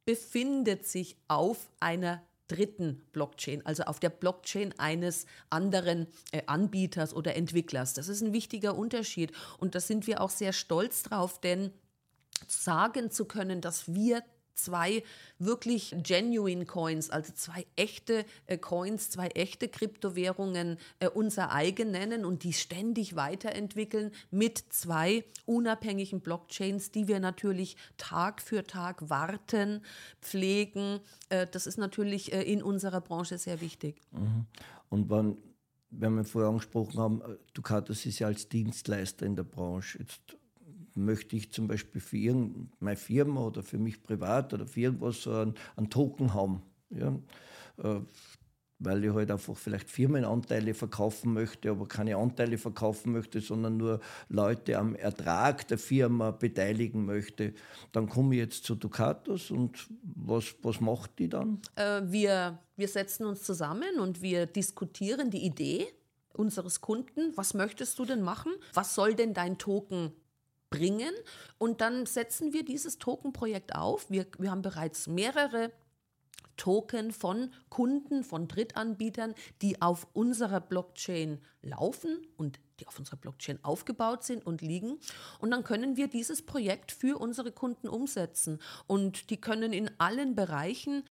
befindet 0.07 0.87
sich 0.87 1.19
auf 1.29 1.69
einer 1.81 2.23
dritten 2.49 3.03
Blockchain, 3.13 3.61
also 3.67 3.83
auf 3.83 4.01
der 4.01 4.09
Blockchain 4.09 4.73
eines 4.79 5.27
anderen 5.51 6.07
äh, 6.33 6.41
Anbieters 6.47 7.13
oder 7.13 7.37
Entwicklers. 7.37 7.93
Das 7.93 8.09
ist 8.09 8.23
ein 8.23 8.33
wichtiger 8.33 8.75
Unterschied 8.75 9.33
und 9.59 9.75
da 9.75 9.81
sind 9.81 10.07
wir 10.07 10.23
auch 10.23 10.31
sehr 10.31 10.55
stolz 10.55 11.03
drauf, 11.03 11.43
denn 11.43 11.73
sagen 12.47 13.11
zu 13.11 13.25
können, 13.25 13.61
dass 13.61 13.93
wir 13.93 14.23
zwei 14.57 15.03
wirklich 15.39 15.95
genuine 16.03 16.65
Coins, 16.65 17.11
also 17.11 17.33
zwei 17.35 17.67
echte 17.77 18.25
äh, 18.47 18.59
Coins, 18.59 19.11
zwei 19.11 19.29
echte 19.29 19.69
Kryptowährungen 19.69 20.79
äh, 20.99 21.09
unser 21.09 21.53
eigen 21.53 21.91
nennen 21.91 22.25
und 22.25 22.43
die 22.43 22.53
ständig 22.53 23.17
weiterentwickeln 23.17 24.13
mit 24.31 24.65
zwei 24.71 25.25
unabhängigen 25.45 26.21
Blockchains, 26.21 26.91
die 26.91 27.07
wir 27.07 27.21
natürlich 27.21 27.77
Tag 27.99 28.41
für 28.41 28.65
Tag 28.65 29.11
warten, 29.11 29.83
pflegen. 30.23 31.01
Äh, 31.29 31.47
das 31.47 31.67
ist 31.67 31.79
natürlich 31.79 32.33
äh, 32.33 32.43
in 32.43 32.63
unserer 32.63 33.01
Branche 33.01 33.39
sehr 33.39 33.61
wichtig. 33.61 34.01
Mhm. 34.11 34.47
Und 34.89 35.11
wann 35.11 35.37
wenn 35.91 36.17
wir 36.17 36.25
vorher 36.25 36.51
angesprochen 36.51 36.99
haben, 36.99 37.21
äh, 37.23 37.37
Ducatus 37.55 38.05
ist 38.07 38.19
ja 38.19 38.27
als 38.27 38.49
Dienstleister 38.49 39.25
in 39.25 39.37
der 39.37 39.45
Branche. 39.45 39.99
Jetzt 40.01 40.37
möchte 40.97 41.37
ich 41.37 41.53
zum 41.53 41.69
Beispiel 41.69 42.01
für 42.01 42.51
meine 42.81 42.97
Firma 42.97 43.43
oder 43.43 43.63
für 43.63 43.79
mich 43.79 44.03
privat 44.03 44.53
oder 44.55 44.67
für 44.67 44.81
irgendwas 44.81 45.23
so 45.23 45.33
einen, 45.33 45.55
einen 45.77 45.91
Token 45.91 46.35
haben. 46.35 46.63
Ja? 46.91 47.19
Äh, 47.79 48.01
weil 48.79 49.05
ich 49.05 49.13
halt 49.13 49.31
einfach 49.31 49.57
vielleicht 49.57 49.89
Firmenanteile 49.89 50.75
verkaufen 50.75 51.33
möchte, 51.33 51.71
aber 51.71 51.87
keine 51.87 52.17
Anteile 52.17 52.59
verkaufen 52.59 53.13
möchte, 53.13 53.41
sondern 53.41 53.77
nur 53.77 54.01
Leute 54.29 54.79
am 54.79 54.95
Ertrag 54.95 55.67
der 55.69 55.79
Firma 55.79 56.31
beteiligen 56.31 57.07
möchte. 57.07 57.55
Dann 57.93 58.09
komme 58.09 58.35
ich 58.35 58.41
jetzt 58.41 58.65
zu 58.65 58.75
Ducatus 58.75 59.51
und 59.51 59.89
was, 60.03 60.55
was 60.63 60.81
macht 60.81 61.19
die 61.19 61.29
dann? 61.29 61.61
Äh, 61.77 62.03
wir, 62.05 62.59
wir 62.77 62.89
setzen 62.89 63.25
uns 63.25 63.43
zusammen 63.43 63.99
und 64.01 64.21
wir 64.21 64.47
diskutieren 64.47 65.31
die 65.31 65.45
Idee 65.45 65.87
unseres 66.35 66.83
Kunden. 66.83 67.33
Was 67.35 67.55
möchtest 67.55 67.99
du 67.99 68.05
denn 68.05 68.21
machen? 68.21 68.53
Was 68.75 68.95
soll 68.95 69.15
denn 69.15 69.33
dein 69.33 69.57
Token 69.57 70.13
bringen. 70.71 71.15
Und 71.59 71.81
dann 71.81 72.07
setzen 72.07 72.53
wir 72.53 72.65
dieses 72.65 72.99
Token-Projekt 72.99 73.75
auf. 73.75 74.11
Wir, 74.11 74.27
wir 74.39 74.51
haben 74.51 74.63
bereits 74.63 75.07
mehrere 75.07 75.73
Token 76.57 77.13
von 77.13 77.51
Kunden, 77.69 78.25
von 78.25 78.49
Drittanbietern, 78.49 79.35
die 79.63 79.83
auf 79.83 80.07
unserer 80.13 80.61
Blockchain 80.61 81.41
laufen 81.63 82.27
und 82.37 82.59
die 82.81 82.87
auf 82.87 82.99
unserer 82.99 83.17
Blockchain 83.17 83.59
aufgebaut 83.63 84.25
sind 84.25 84.45
und 84.45 84.63
liegen. 84.63 84.99
Und 85.39 85.51
dann 85.51 85.65
können 85.65 85.97
wir 85.97 86.09
dieses 86.09 86.45
Projekt 86.45 86.93
für 86.93 87.19
unsere 87.19 87.53
Kunden 87.53 87.89
umsetzen. 87.89 88.61
Und 88.87 89.31
die 89.31 89.41
können 89.41 89.73
in 89.73 89.91
allen 89.99 90.35
Bereichen 90.35 91.05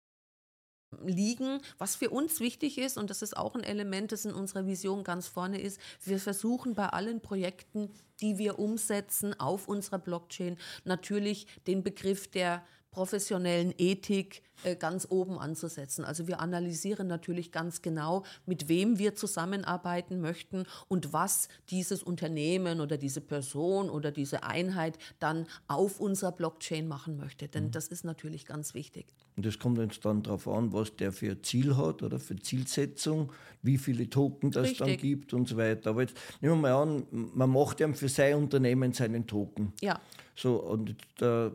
liegen. 1.04 1.60
Was 1.78 1.96
für 1.96 2.10
uns 2.10 2.40
wichtig 2.40 2.78
ist, 2.78 2.98
und 2.98 3.10
das 3.10 3.22
ist 3.22 3.36
auch 3.36 3.54
ein 3.54 3.64
Element, 3.64 4.12
das 4.12 4.24
in 4.24 4.32
unserer 4.32 4.66
Vision 4.66 5.04
ganz 5.04 5.26
vorne 5.26 5.60
ist, 5.60 5.80
wir 6.02 6.18
versuchen 6.18 6.74
bei 6.74 6.88
allen 6.88 7.20
Projekten, 7.20 7.90
die 8.20 8.38
wir 8.38 8.58
umsetzen 8.58 9.38
auf 9.38 9.68
unserer 9.68 9.98
Blockchain, 9.98 10.56
natürlich 10.84 11.46
den 11.66 11.82
Begriff 11.82 12.28
der 12.28 12.62
professionellen 12.94 13.74
Ethik 13.76 14.42
äh, 14.62 14.76
ganz 14.76 15.08
oben 15.10 15.36
anzusetzen. 15.36 16.04
Also 16.04 16.28
wir 16.28 16.38
analysieren 16.40 17.08
natürlich 17.08 17.50
ganz 17.50 17.82
genau, 17.82 18.22
mit 18.46 18.68
wem 18.68 18.98
wir 18.98 19.16
zusammenarbeiten 19.16 20.20
möchten 20.20 20.64
und 20.86 21.12
was 21.12 21.48
dieses 21.70 22.04
Unternehmen 22.04 22.80
oder 22.80 22.96
diese 22.96 23.20
Person 23.20 23.90
oder 23.90 24.12
diese 24.12 24.44
Einheit 24.44 24.96
dann 25.18 25.46
auf 25.66 25.98
unserer 25.98 26.30
Blockchain 26.30 26.86
machen 26.86 27.16
möchte. 27.16 27.48
Denn 27.48 27.64
mhm. 27.64 27.70
das 27.72 27.88
ist 27.88 28.04
natürlich 28.04 28.46
ganz 28.46 28.74
wichtig. 28.74 29.06
Und 29.36 29.44
es 29.44 29.58
kommt 29.58 29.78
jetzt 29.78 30.04
dann 30.04 30.22
darauf 30.22 30.46
an, 30.46 30.72
was 30.72 30.94
der 30.94 31.10
für 31.10 31.42
Ziel 31.42 31.76
hat 31.76 32.04
oder 32.04 32.20
für 32.20 32.36
Zielsetzung, 32.36 33.32
wie 33.62 33.76
viele 33.76 34.08
Token 34.08 34.52
das 34.52 34.68
Richtig. 34.68 34.78
dann 34.78 34.96
gibt 34.96 35.34
und 35.34 35.48
so 35.48 35.56
weiter. 35.56 35.90
Aber 35.90 36.02
jetzt 36.02 36.16
nehmen 36.40 36.62
wir 36.62 36.70
mal 36.70 36.82
an, 36.82 37.06
man 37.10 37.50
macht 37.50 37.80
ja 37.80 37.92
für 37.92 38.08
sein 38.08 38.36
Unternehmen 38.36 38.92
seinen 38.92 39.26
Token. 39.26 39.72
Ja. 39.80 40.00
So, 40.36 40.56
und 40.62 40.94
da 41.18 41.50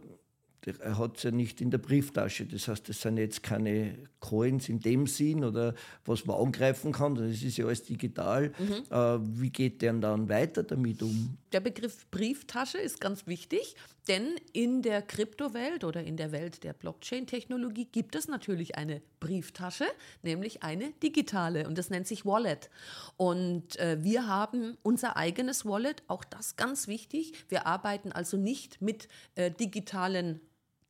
er 0.65 0.97
hat 0.97 1.17
es 1.17 1.23
ja 1.23 1.31
nicht 1.31 1.61
in 1.61 1.71
der 1.71 1.77
Brieftasche. 1.77 2.45
Das 2.45 2.67
heißt, 2.67 2.89
das 2.89 3.01
sind 3.01 3.17
jetzt 3.17 3.43
keine 3.43 3.97
Coins 4.19 4.69
in 4.69 4.79
dem 4.79 5.07
Sinn 5.07 5.43
oder 5.43 5.73
was 6.05 6.25
man 6.25 6.37
angreifen 6.37 6.91
kann. 6.91 7.15
Das 7.15 7.41
ist 7.41 7.57
ja 7.57 7.65
alles 7.65 7.83
digital. 7.83 8.51
Mhm. 8.57 8.83
Äh, 8.89 9.41
wie 9.41 9.49
geht 9.49 9.81
der 9.81 9.93
dann 9.93 10.29
weiter 10.29 10.63
damit 10.63 11.01
um? 11.01 11.37
Der 11.51 11.61
Begriff 11.61 12.09
Brieftasche 12.11 12.77
ist 12.77 12.99
ganz 12.99 13.25
wichtig, 13.25 13.75
denn 14.07 14.35
in 14.53 14.81
der 14.81 15.01
Kryptowelt 15.01 15.83
oder 15.83 16.03
in 16.03 16.17
der 16.17 16.31
Welt 16.31 16.63
der 16.63 16.73
Blockchain-Technologie 16.73 17.85
gibt 17.85 18.15
es 18.15 18.27
natürlich 18.27 18.75
eine 18.75 19.01
Brieftasche, 19.19 19.85
nämlich 20.23 20.63
eine 20.63 20.91
digitale 21.03 21.67
und 21.67 21.77
das 21.77 21.89
nennt 21.89 22.07
sich 22.07 22.25
Wallet. 22.25 22.69
Und 23.17 23.77
äh, 23.77 23.97
wir 24.01 24.27
haben 24.27 24.77
unser 24.83 25.17
eigenes 25.17 25.65
Wallet, 25.65 26.03
auch 26.07 26.23
das 26.23 26.55
ganz 26.55 26.87
wichtig. 26.87 27.33
Wir 27.49 27.65
arbeiten 27.65 28.11
also 28.11 28.37
nicht 28.37 28.81
mit 28.81 29.07
äh, 29.35 29.51
digitalen 29.51 30.41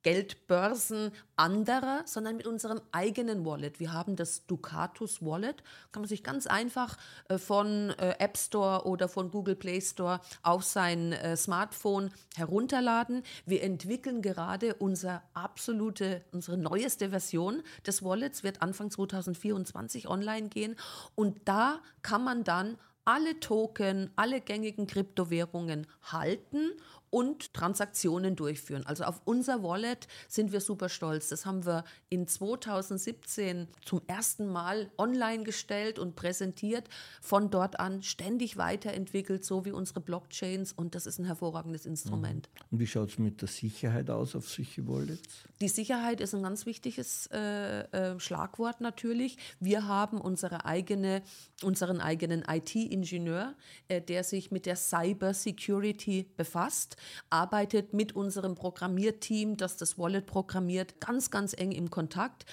Geldbörsen 0.04 1.12
anderer, 1.36 2.04
sondern 2.06 2.38
mit 2.38 2.48
unserem 2.48 2.82
eigenen 2.92 3.46
Wallet. 3.46 3.80
Wir 3.80 3.94
haben 3.94 4.16
das 4.16 4.46
Ducatus 4.46 5.22
Wallet, 5.22 5.64
kann 5.92 6.02
man 6.02 6.10
sich 6.10 6.24
ganz 6.24 6.48
einfach 6.48 6.98
äh, 7.28 7.38
von 7.38 7.92
äh, 7.92 8.16
App 8.20 8.38
Store 8.38 8.86
oder 8.86 9.08
von 9.10 9.32
Google 9.32 9.56
Play 9.56 9.82
Store 9.82 10.20
auf 10.44 10.64
sein 10.64 11.14
äh, 11.14 11.36
Smartphone 11.36 12.12
herunterladen. 12.36 13.24
Wir 13.46 13.64
entwickeln 13.64 14.22
gerade 14.22 14.76
unsere 14.76 15.22
absolute, 15.34 16.24
unsere 16.32 16.58
neueste 16.58 17.10
Version 17.10 17.64
des 17.86 18.04
Wallets, 18.04 18.44
wird 18.44 18.62
Anfang 18.62 18.92
2024 18.92 20.08
online 20.08 20.50
gehen 20.50 20.76
und 21.16 21.42
da 21.46 21.80
kann 22.02 22.24
man 22.24 22.44
dann 22.44 22.78
alle 23.06 23.40
Token, 23.40 24.12
alle 24.16 24.40
gängigen 24.40 24.86
Kryptowährungen 24.86 25.88
halten 26.04 26.74
und 27.12 27.54
Transaktionen 27.54 28.36
durchführen. 28.36 28.86
Also 28.86 29.04
auf 29.04 29.22
unser 29.26 29.64
Wallet 29.64 30.08
sind 30.28 30.52
wir 30.52 30.62
super 30.62 30.90
stolz. 30.90 31.30
Das 31.30 31.46
haben 31.46 31.66
wir 31.66 31.84
in 32.10 32.28
2017 32.28 33.68
zum 33.84 34.02
ersten 34.08 34.48
Mal 34.48 34.92
online 34.98 35.44
gestellt 35.44 36.00
und 36.00 36.16
präsentiert. 36.16 36.88
Von 37.22 37.50
dort 37.50 37.80
an 37.80 38.04
ständig 38.04 38.58
weiterentwickelt, 38.58 39.44
so 39.44 39.66
wie 39.66 39.72
unsere 39.72 40.02
Blockchains. 40.02 40.74
Und 40.74 40.96
das 40.96 41.06
ist 41.06 41.20
ein 41.20 41.26
hervorragendes 41.26 41.86
Instrument. 41.86 42.50
Mhm. 42.54 42.66
Und 42.72 42.80
wie 42.80 42.88
schaut 42.88 43.10
es 43.10 43.18
mit 43.18 43.42
der 43.42 43.48
Sicherheit 43.48 44.10
aus 44.10 44.36
auf 44.36 44.48
solche 44.50 44.88
Wallets? 44.88 45.46
Die 45.62 45.68
Sicherheit 45.68 46.22
ist 46.22 46.36
ein 46.36 46.44
ganz 46.44 46.66
wichtiges 46.66 47.28
äh, 47.32 47.82
äh, 47.82 48.20
Schlagwort 48.20 48.82
natürlich. 48.82 49.38
Wir 49.60 49.88
haben 49.88 50.22
unsere 50.22 50.66
eigene, 50.66 51.22
unseren 51.64 52.02
eigenen 52.02 52.44
IT-Ingenieur, 52.48 53.56
äh, 53.88 54.02
der 54.02 54.24
sich 54.24 54.52
mit 54.52 54.66
der 54.66 54.76
Cyber 54.76 55.34
Security 55.34 56.28
befasst 56.38 56.98
arbeitet 57.30 57.94
mit 57.94 58.16
unserem 58.16 58.56
Programmierteam, 58.56 59.58
das 59.58 59.78
das 59.78 59.98
Wallet 59.98 60.26
programmiert, 60.26 61.00
ganz, 61.00 61.32
ganz 61.32 61.54
eng 61.54 61.72
im 61.72 61.90
Kontakt. 61.90 62.46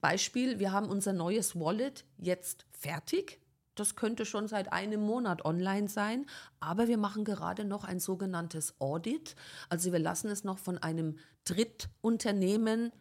Beispiel, 0.00 0.58
wir 0.58 0.72
haben 0.72 0.88
unser 0.88 1.12
neues 1.12 1.58
Wallet 1.58 2.04
jetzt 2.18 2.66
fertig. 2.70 3.40
Das 3.74 3.94
könnte 3.94 4.24
schon 4.24 4.48
seit 4.48 4.72
einem 4.72 5.02
Monat 5.02 5.44
online 5.44 5.88
sein, 5.88 6.26
aber 6.60 6.88
wir 6.88 6.96
machen 6.96 7.24
gerade 7.24 7.64
noch 7.64 7.84
ein 7.84 8.00
sogenanntes 8.00 8.80
Audit. 8.80 9.36
Also 9.68 9.92
wir 9.92 9.98
lassen 9.98 10.28
es 10.28 10.44
noch 10.44 10.58
von 10.58 10.78
einem 10.78 11.18
Drittunternehmen 11.44 12.92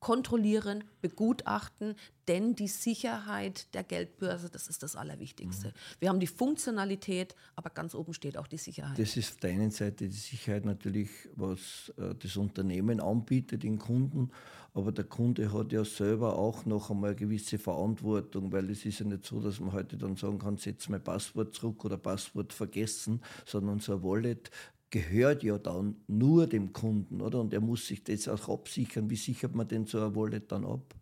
kontrollieren, 0.00 0.84
begutachten, 1.02 1.94
denn 2.26 2.54
die 2.54 2.68
Sicherheit 2.68 3.72
der 3.74 3.84
Geldbörse, 3.84 4.48
das 4.50 4.66
ist 4.66 4.82
das 4.82 4.96
Allerwichtigste. 4.96 5.68
Mhm. 5.68 5.72
Wir 6.00 6.08
haben 6.08 6.20
die 6.20 6.26
Funktionalität, 6.26 7.36
aber 7.54 7.70
ganz 7.70 7.94
oben 7.94 8.14
steht 8.14 8.38
auch 8.38 8.46
die 8.46 8.56
Sicherheit. 8.56 8.98
Das 8.98 9.16
ist 9.16 9.32
auf 9.32 9.36
der 9.38 9.50
einen 9.50 9.70
Seite 9.70 10.08
die 10.08 10.16
Sicherheit 10.16 10.64
natürlich, 10.64 11.10
was 11.34 11.92
äh, 11.98 12.14
das 12.14 12.36
Unternehmen 12.36 13.00
anbietet, 13.00 13.62
den 13.62 13.78
Kunden, 13.78 14.30
aber 14.72 14.92
der 14.92 15.04
Kunde 15.04 15.52
hat 15.52 15.72
ja 15.72 15.84
selber 15.84 16.38
auch 16.38 16.64
noch 16.64 16.90
einmal 16.90 17.10
eine 17.10 17.16
gewisse 17.16 17.58
Verantwortung, 17.58 18.52
weil 18.52 18.70
es 18.70 18.84
ist 18.84 19.00
ja 19.00 19.06
nicht 19.06 19.26
so, 19.26 19.40
dass 19.40 19.58
man 19.58 19.72
heute 19.72 19.96
dann 19.96 20.16
sagen 20.16 20.38
kann, 20.38 20.56
setz 20.56 20.88
mein 20.88 21.02
Passwort 21.02 21.54
zurück 21.54 21.84
oder 21.84 21.96
Passwort 21.96 22.52
vergessen, 22.52 23.20
sondern 23.44 23.74
unser 23.74 24.02
Wallet 24.02 24.50
gehört 24.90 25.42
ja 25.42 25.58
dann 25.58 25.96
nur 26.06 26.46
dem 26.46 26.72
Kunden, 26.72 27.20
oder? 27.20 27.40
Und 27.40 27.54
er 27.54 27.60
muss 27.60 27.86
sich 27.86 28.02
das 28.04 28.28
auch 28.28 28.48
absichern. 28.48 29.08
Wie 29.08 29.16
sichert 29.16 29.54
man 29.54 29.68
denn 29.68 29.86
so 29.86 30.04
ein 30.04 30.14
Wallet 30.14 30.50
dann 30.50 30.64
ab? 30.64 30.94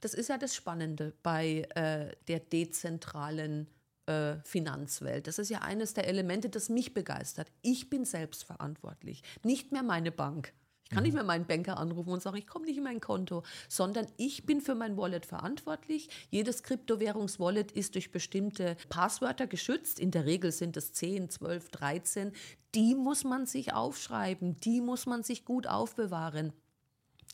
Das 0.00 0.14
ist 0.14 0.28
ja 0.28 0.38
das 0.38 0.54
Spannende 0.54 1.12
bei 1.22 1.66
äh, 1.74 2.14
der 2.28 2.40
dezentralen 2.40 3.66
äh, 4.06 4.36
Finanzwelt. 4.44 5.26
Das 5.26 5.38
ist 5.38 5.50
ja 5.50 5.60
eines 5.60 5.94
der 5.94 6.08
Elemente, 6.08 6.48
das 6.48 6.68
mich 6.68 6.94
begeistert. 6.94 7.50
Ich 7.62 7.90
bin 7.90 8.04
selbstverantwortlich, 8.04 9.22
nicht 9.44 9.72
mehr 9.72 9.82
meine 9.82 10.10
Bank. 10.10 10.52
Ich 10.90 10.96
kann 10.96 11.04
nicht 11.04 11.14
mehr 11.14 11.22
meinen 11.22 11.46
Banker 11.46 11.78
anrufen 11.78 12.10
und 12.10 12.20
sagen, 12.20 12.36
ich 12.36 12.48
komme 12.48 12.66
nicht 12.66 12.78
in 12.78 12.82
mein 12.82 13.00
Konto, 13.00 13.44
sondern 13.68 14.08
ich 14.16 14.44
bin 14.44 14.60
für 14.60 14.74
mein 14.74 14.96
Wallet 14.96 15.24
verantwortlich. 15.24 16.08
Jedes 16.30 16.64
Kryptowährungswallet 16.64 17.70
ist 17.70 17.94
durch 17.94 18.10
bestimmte 18.10 18.76
Passwörter 18.88 19.46
geschützt. 19.46 20.00
In 20.00 20.10
der 20.10 20.26
Regel 20.26 20.50
sind 20.50 20.76
es 20.76 20.92
10, 20.92 21.30
12, 21.30 21.68
13. 21.68 22.32
Die 22.74 22.96
muss 22.96 23.22
man 23.22 23.46
sich 23.46 23.72
aufschreiben, 23.72 24.56
die 24.56 24.80
muss 24.80 25.06
man 25.06 25.22
sich 25.22 25.44
gut 25.44 25.68
aufbewahren. 25.68 26.52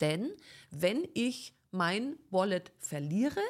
Denn 0.01 0.29
wenn 0.69 1.07
ich 1.15 1.55
mein 1.71 2.15
Wallet 2.29 2.71
verliere, 2.77 3.41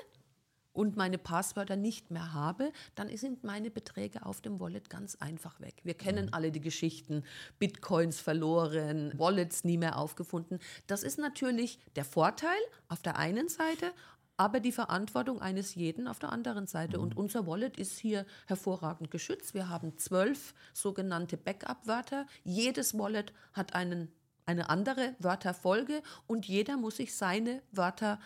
und 0.77 0.95
meine 0.95 1.17
Passwörter 1.17 1.75
nicht 1.75 2.11
mehr 2.11 2.33
habe, 2.33 2.71
dann 2.93 3.15
sind 3.17 3.43
meine 3.43 3.71
Beträge 3.71 4.23
auf 4.25 4.41
dem 4.41 4.59
Wallet 4.59 4.91
ganz 4.91 5.15
einfach 5.15 5.59
weg. 5.59 5.81
Wir 5.83 5.95
kennen 5.95 6.27
mhm. 6.27 6.33
alle 6.35 6.51
die 6.51 6.61
Geschichten, 6.61 7.23
Bitcoins 7.57 8.21
verloren, 8.21 9.11
Wallets 9.17 9.63
nie 9.63 9.77
mehr 9.79 9.97
aufgefunden. 9.97 10.59
Das 10.85 11.01
ist 11.01 11.17
natürlich 11.17 11.79
der 11.95 12.05
Vorteil 12.05 12.59
auf 12.89 13.01
der 13.01 13.17
einen 13.17 13.49
Seite, 13.49 13.91
aber 14.37 14.59
die 14.59 14.71
Verantwortung 14.71 15.41
eines 15.41 15.73
jeden 15.73 16.07
auf 16.07 16.19
der 16.19 16.31
anderen 16.31 16.67
Seite. 16.67 16.97
Mhm. 16.97 17.03
Und 17.05 17.17
unser 17.17 17.47
Wallet 17.47 17.77
ist 17.77 17.97
hier 17.97 18.27
hervorragend 18.45 19.09
geschützt. 19.09 19.55
Wir 19.55 19.69
haben 19.69 19.97
zwölf 19.97 20.53
sogenannte 20.73 21.37
Backup-Wörter. 21.37 22.27
Jedes 22.43 22.95
Wallet 22.95 23.33
hat 23.53 23.73
einen, 23.73 24.11
eine 24.45 24.69
andere 24.69 25.15
Wörterfolge 25.17 26.03
und 26.27 26.45
jeder 26.45 26.77
muss 26.77 26.97
sich 26.97 27.15
seine 27.15 27.63
Wörter 27.71 28.19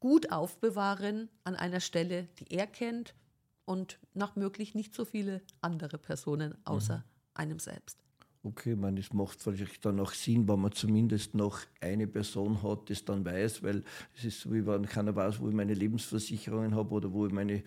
gut 0.00 0.32
aufbewahren 0.32 1.28
an 1.44 1.54
einer 1.54 1.80
Stelle, 1.80 2.28
die 2.38 2.54
er 2.54 2.66
kennt 2.66 3.14
und 3.64 3.98
nach 4.14 4.34
möglich 4.34 4.74
nicht 4.74 4.94
so 4.94 5.04
viele 5.04 5.42
andere 5.60 5.98
Personen 5.98 6.56
außer 6.64 6.98
mhm. 6.98 7.02
einem 7.34 7.58
selbst. 7.58 8.02
Okay, 8.42 8.74
man, 8.74 8.96
es 8.96 9.12
macht 9.12 9.42
vielleicht 9.42 9.84
dann 9.84 10.00
auch 10.00 10.12
Sinn, 10.12 10.48
wenn 10.48 10.60
man 10.60 10.72
zumindest 10.72 11.34
noch 11.34 11.60
eine 11.82 12.06
Person 12.06 12.62
hat, 12.62 12.88
die 12.88 12.94
es 12.94 13.04
dann 13.04 13.22
weiß, 13.22 13.62
weil 13.62 13.84
es 14.16 14.24
ist 14.24 14.40
so, 14.40 14.52
wie 14.52 14.66
wenn 14.66 14.86
keiner 14.86 15.14
weiß, 15.14 15.40
wo 15.40 15.48
ich 15.48 15.54
meine 15.54 15.74
Lebensversicherungen 15.74 16.74
habe 16.74 16.94
oder 16.94 17.12
wo 17.12 17.26
ich 17.26 17.32
meine 17.32 17.62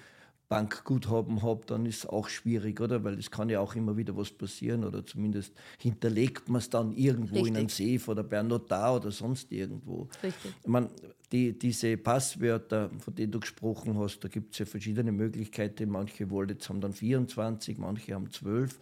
Bankguthaben 0.50 1.42
habe, 1.42 1.66
dann 1.68 1.86
ist 1.86 2.00
es 2.00 2.06
auch 2.06 2.28
schwierig, 2.28 2.82
oder? 2.82 3.04
Weil 3.04 3.18
es 3.18 3.32
kann 3.32 3.50
ja 3.50 3.60
auch 3.60 3.75
immer 3.75 3.98
wieder 3.98 4.16
was 4.18 4.32
passieren 4.32 4.84
oder 4.84 5.06
zumindest 5.06 5.54
hinterlegt 5.80 6.50
man 6.50 6.60
es 6.60 6.70
dann 6.70 6.92
irgendwo 6.92 7.36
Richtig. 7.36 7.52
in 7.52 7.58
einem 7.58 7.70
Safe 7.70 8.12
oder 8.12 8.24
bei 8.24 8.40
einem 8.40 8.50
Notar 8.50 8.96
oder 8.96 9.12
sonst 9.12 9.52
irgendwo. 9.52 10.08
Richtig. 10.22 10.54
Ich 10.62 10.68
meine, 10.68 10.90
die, 11.34 11.58
diese 11.58 11.98
Passwörter, 11.98 12.91
von 13.00 13.15
denen 13.15 13.32
du 13.32 13.39
gesprochen 13.39 13.98
hast, 13.98 14.19
da 14.19 14.28
gibt 14.28 14.54
es 14.54 14.60
ja 14.60 14.65
verschiedene 14.65 15.12
Möglichkeiten. 15.12 15.89
Manche 15.89 16.30
Wallets 16.30 16.69
haben 16.69 16.80
dann 16.80 16.93
24, 16.93 17.80
manche 17.80 18.13
haben 18.13 18.32
12. 18.32 18.80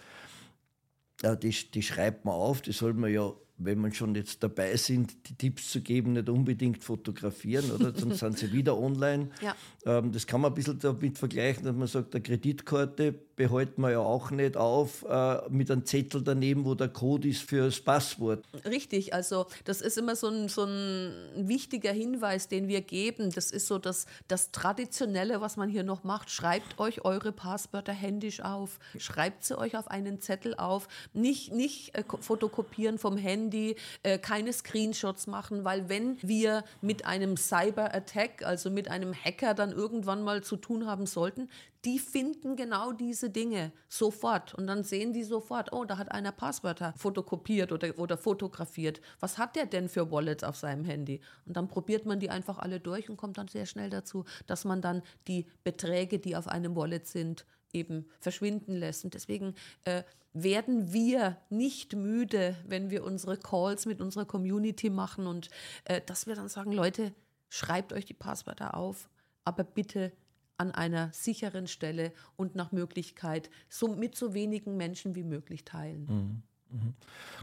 Die, 1.42 1.56
die 1.74 1.82
schreibt 1.82 2.26
man 2.26 2.36
auf, 2.36 2.62
die 2.62 2.74
soll 2.74 2.94
man 2.94 3.12
ja 3.12 3.32
wenn 3.64 3.80
man 3.80 3.94
schon 3.94 4.16
jetzt 4.16 4.42
dabei 4.44 4.76
sind, 4.76 5.30
die 5.30 5.36
Tipps 5.36 5.72
zu 5.72 5.82
geben, 5.82 6.14
nicht 6.14 6.30
unbedingt 6.30 6.84
fotografieren, 6.84 7.72
oder? 7.72 7.94
Sonst 7.96 8.20
sind 8.20 8.38
sie 8.38 8.52
wieder 8.52 8.78
online. 8.78 9.30
Ja. 9.42 9.56
Ähm, 9.86 10.12
das 10.12 10.26
kann 10.26 10.42
man 10.42 10.52
ein 10.52 10.56
bisschen 10.56 10.80
damit 10.80 11.18
vergleichen, 11.18 11.64
dass 11.64 11.76
man 11.76 11.88
sagt, 11.88 12.16
eine 12.16 12.24
Kreditkarte 12.24 13.14
behalten 13.42 13.82
wir 13.82 13.90
ja 13.90 14.00
auch 14.00 14.30
nicht 14.30 14.56
auf 14.56 15.04
äh, 15.10 15.50
mit 15.50 15.72
einem 15.72 15.84
Zettel 15.84 16.22
daneben, 16.22 16.64
wo 16.64 16.76
der 16.76 16.90
Code 16.90 17.28
ist 17.28 17.42
für 17.42 17.66
das 17.66 17.80
Passwort. 17.80 18.46
Richtig, 18.66 19.16
also 19.16 19.48
das 19.66 19.82
ist 19.82 19.98
immer 19.98 20.16
so 20.16 20.28
ein, 20.28 20.48
so 20.48 20.66
ein 20.66 21.12
wichtiger 21.36 21.92
Hinweis, 21.92 22.50
den 22.50 22.68
wir 22.68 22.82
geben. 22.82 23.32
Das 23.32 23.50
ist 23.50 23.66
so 23.66 23.80
das, 23.80 24.06
das 24.28 24.52
Traditionelle, 24.52 25.42
was 25.42 25.58
man 25.58 25.70
hier 25.70 25.82
noch 25.84 26.04
macht. 26.04 26.30
Schreibt 26.30 26.80
euch 26.80 27.04
eure 27.04 27.32
Passwörter 27.32 27.94
händisch 27.94 28.42
auf, 28.42 28.78
schreibt 29.00 29.44
sie 29.44 29.58
euch 29.58 29.76
auf 29.76 29.88
einen 29.88 30.22
Zettel 30.22 30.54
auf, 30.54 30.88
nicht, 31.14 31.52
nicht 31.52 31.96
äh, 31.96 32.04
fotokopieren 32.20 33.00
vom 33.00 33.18
Handy, 33.18 33.76
äh, 34.04 34.20
keine 34.20 34.54
Screenshots 34.54 35.26
machen, 35.26 35.64
weil 35.64 35.90
wenn 35.90 36.18
wir 36.22 36.64
mit 36.82 37.08
einem 37.08 37.38
Cyber-Attack, 37.38 38.46
also 38.46 38.70
mit 38.70 38.88
einem 38.88 39.16
Hacker 39.16 39.56
dann 39.56 39.72
irgendwann 39.72 40.22
mal 40.22 40.44
zu 40.44 40.58
tun 40.58 40.86
haben 40.86 41.08
sollten, 41.08 41.50
die 41.86 41.98
finden 41.98 42.56
genau 42.56 42.92
diese 42.92 43.30
Dinge 43.30 43.72
sofort 43.88 44.54
und 44.54 44.68
dann 44.68 44.84
sehen 44.84 45.14
die 45.14 45.24
sofort, 45.24 45.74
oh, 45.74 45.84
da 45.84 45.98
hat 45.98 46.12
einer 46.12 46.32
Passwörter 46.32 46.94
fotokopiert 46.96 47.72
oder, 47.72 47.98
oder 47.98 48.18
fotografiert. 48.18 49.02
Was 49.20 49.38
hat 49.38 49.56
der 49.56 49.66
denn 49.66 49.90
für 49.90 50.12
Wallets 50.12 50.44
auf 50.44 50.56
seinem 50.56 50.86
Handy? 50.86 51.22
Und 51.46 51.58
dann 51.58 51.68
probiert 51.68 52.06
man 52.06 52.20
die 52.20 52.30
einfach 52.30 52.60
alle 52.60 52.80
durch 52.80 53.10
und 53.10 53.18
kommt 53.18 53.38
dann 53.38 53.48
sehr 53.48 53.66
schnell 53.66 53.90
dazu, 53.90 54.26
dass 54.46 54.64
man 54.64 54.82
dann 54.82 55.02
die 55.28 55.48
Beträge, 55.64 56.20
die 56.20 56.36
auf 56.36 56.48
einem 56.48 56.76
Wallet 56.76 57.08
sind, 57.08 57.46
eben 57.74 58.06
verschwinden 58.20 58.76
lässt. 58.76 59.04
Und 59.04 59.14
deswegen 59.16 59.56
äh, 59.86 60.04
werden 60.34 60.94
wir 60.94 61.38
nicht 61.50 61.96
müde, 61.96 62.56
wenn 62.68 62.90
wir 62.90 63.04
unsere 63.04 63.38
Calls 63.38 63.86
mit 63.86 64.02
unserer 64.02 64.26
Community 64.26 64.90
machen 64.90 65.26
und 65.26 65.50
äh, 65.86 66.02
dass 66.06 66.28
wir 66.28 66.36
dann 66.36 66.50
sagen, 66.50 66.72
Leute, 66.72 67.14
schreibt 67.50 67.92
euch 67.92 68.06
die 68.06 68.14
Passwörter 68.14 68.76
auf, 68.78 69.10
aber 69.44 69.64
bitte 69.64 70.12
an 70.58 70.72
einer 70.72 71.12
sicheren 71.14 71.68
Stelle 71.68 72.14
und 72.36 72.56
nach 72.56 72.72
Möglichkeit 72.72 73.50
so 73.70 73.88
mit 73.96 74.16
so 74.16 74.34
wenigen 74.34 74.78
Menschen 74.78 75.16
wie 75.16 75.24
möglich 75.24 75.66
teilen. 75.66 76.06
Mhm. 76.06 76.44
Mhm. 76.72 76.94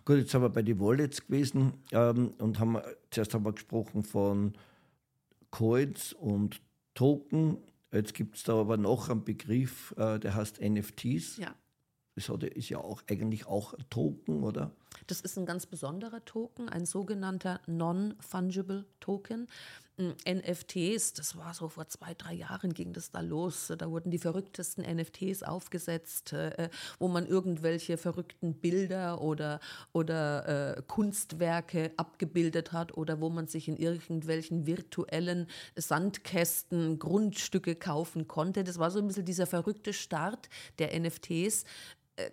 Gut, 0.04 0.18
jetzt 0.18 0.34
haben 0.34 0.42
wir 0.42 0.48
bei 0.48 0.62
den 0.62 0.80
Wallets 0.80 1.26
gewesen 1.26 1.74
ähm, 1.92 2.32
und 2.38 2.58
haben 2.58 2.78
zuerst 3.10 3.34
haben 3.34 3.44
wir 3.44 3.52
gesprochen 3.52 4.02
von 4.02 4.54
Coins 5.50 6.12
und 6.12 6.60
Token. 6.94 7.58
Jetzt 7.92 8.14
gibt 8.14 8.36
es 8.36 8.42
da 8.42 8.54
aber 8.54 8.76
noch 8.76 9.08
einen 9.08 9.24
Begriff, 9.24 9.94
äh, 9.96 10.18
der 10.18 10.34
heißt 10.34 10.60
NFTs. 10.60 11.38
Ja. 11.38 11.54
Das 12.14 12.28
ist 12.28 12.68
ja 12.68 12.78
auch 12.78 13.02
eigentlich 13.08 13.46
auch 13.46 13.74
ein 13.74 13.84
Token, 13.90 14.42
oder? 14.42 14.72
Das 15.06 15.20
ist 15.20 15.38
ein 15.38 15.46
ganz 15.46 15.66
besonderer 15.66 16.24
Token, 16.24 16.68
ein 16.68 16.84
sogenannter 16.84 17.60
Non-Fungible 17.68 18.86
Token. 18.98 19.46
NFTs, 19.98 21.12
das 21.14 21.36
war 21.36 21.54
so 21.54 21.68
vor 21.68 21.88
zwei, 21.88 22.14
drei 22.14 22.34
Jahren 22.34 22.72
ging 22.72 22.92
das 22.92 23.10
da 23.10 23.20
los. 23.20 23.72
Da 23.76 23.90
wurden 23.90 24.10
die 24.10 24.18
verrücktesten 24.18 24.84
NFTs 24.84 25.42
aufgesetzt, 25.42 26.32
äh, 26.32 26.68
wo 26.98 27.08
man 27.08 27.26
irgendwelche 27.26 27.96
verrückten 27.96 28.54
Bilder 28.54 29.20
oder, 29.20 29.60
oder 29.92 30.76
äh, 30.76 30.82
Kunstwerke 30.82 31.92
abgebildet 31.96 32.72
hat 32.72 32.96
oder 32.96 33.20
wo 33.20 33.28
man 33.28 33.48
sich 33.48 33.68
in 33.68 33.76
irgendwelchen 33.76 34.66
virtuellen 34.66 35.46
Sandkästen 35.76 36.98
Grundstücke 36.98 37.74
kaufen 37.74 38.28
konnte. 38.28 38.64
Das 38.64 38.78
war 38.78 38.90
so 38.90 39.00
ein 39.00 39.08
bisschen 39.08 39.24
dieser 39.24 39.46
verrückte 39.46 39.92
Start 39.92 40.48
der 40.78 40.98
NFTs 40.98 41.64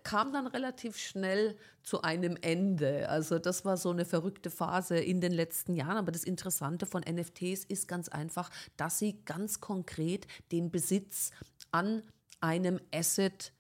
kam 0.04 0.34
dann 0.34 0.48
relativ 0.48 0.98
schnell 0.98 1.58
zu 1.84 2.02
einem 2.02 2.38
Ende. 2.42 3.10
Also 3.10 3.40
das 3.40 3.66
war 3.66 3.78
so 3.78 3.92
eine 3.92 4.06
verrückte 4.06 4.50
Phase 4.50 4.98
in 4.98 5.22
den 5.22 5.32
letzten 5.32 5.76
Jahren. 5.76 5.98
Aber 5.98 6.12
das 6.12 6.24
Interessante 6.24 6.86
von 6.86 7.04
NFTs 7.04 7.64
ist 7.66 7.88
ganz 7.88 8.10
einfach, 8.10 8.50
dass 8.78 9.00
sie 9.00 9.24
ganz 9.26 9.62
konkret 9.62 10.28
den 10.52 10.72
Besitz 10.72 11.32
an 11.72 12.04
einem 12.40 12.80
Asset 12.94 13.54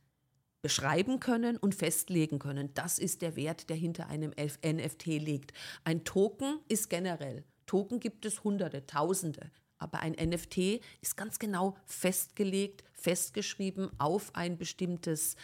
beschreiben 0.61 1.19
können 1.19 1.57
und 1.57 1.75
festlegen 1.75 2.39
können. 2.39 2.73
Das 2.73 2.97
ist 2.97 3.21
der 3.21 3.35
Wert, 3.35 3.69
der 3.69 3.75
hinter 3.75 4.07
einem 4.07 4.31
NFT 4.31 5.05
liegt. 5.05 5.53
Ein 5.83 6.03
Token 6.03 6.59
ist 6.67 6.89
generell. 6.89 7.43
Token 7.67 7.99
gibt 7.99 8.25
es 8.25 8.43
Hunderte, 8.43 8.85
Tausende. 8.87 9.51
Aber 9.77 9.99
ein 9.99 10.13
NFT 10.13 10.81
ist 11.01 11.17
ganz 11.17 11.37
genau 11.37 11.75
festgelegt, 11.85 12.83
festgeschrieben 12.93 13.91
auf 13.99 14.33
ein 14.33 14.57
bestimmtes 14.57 15.35
äh, 15.35 15.37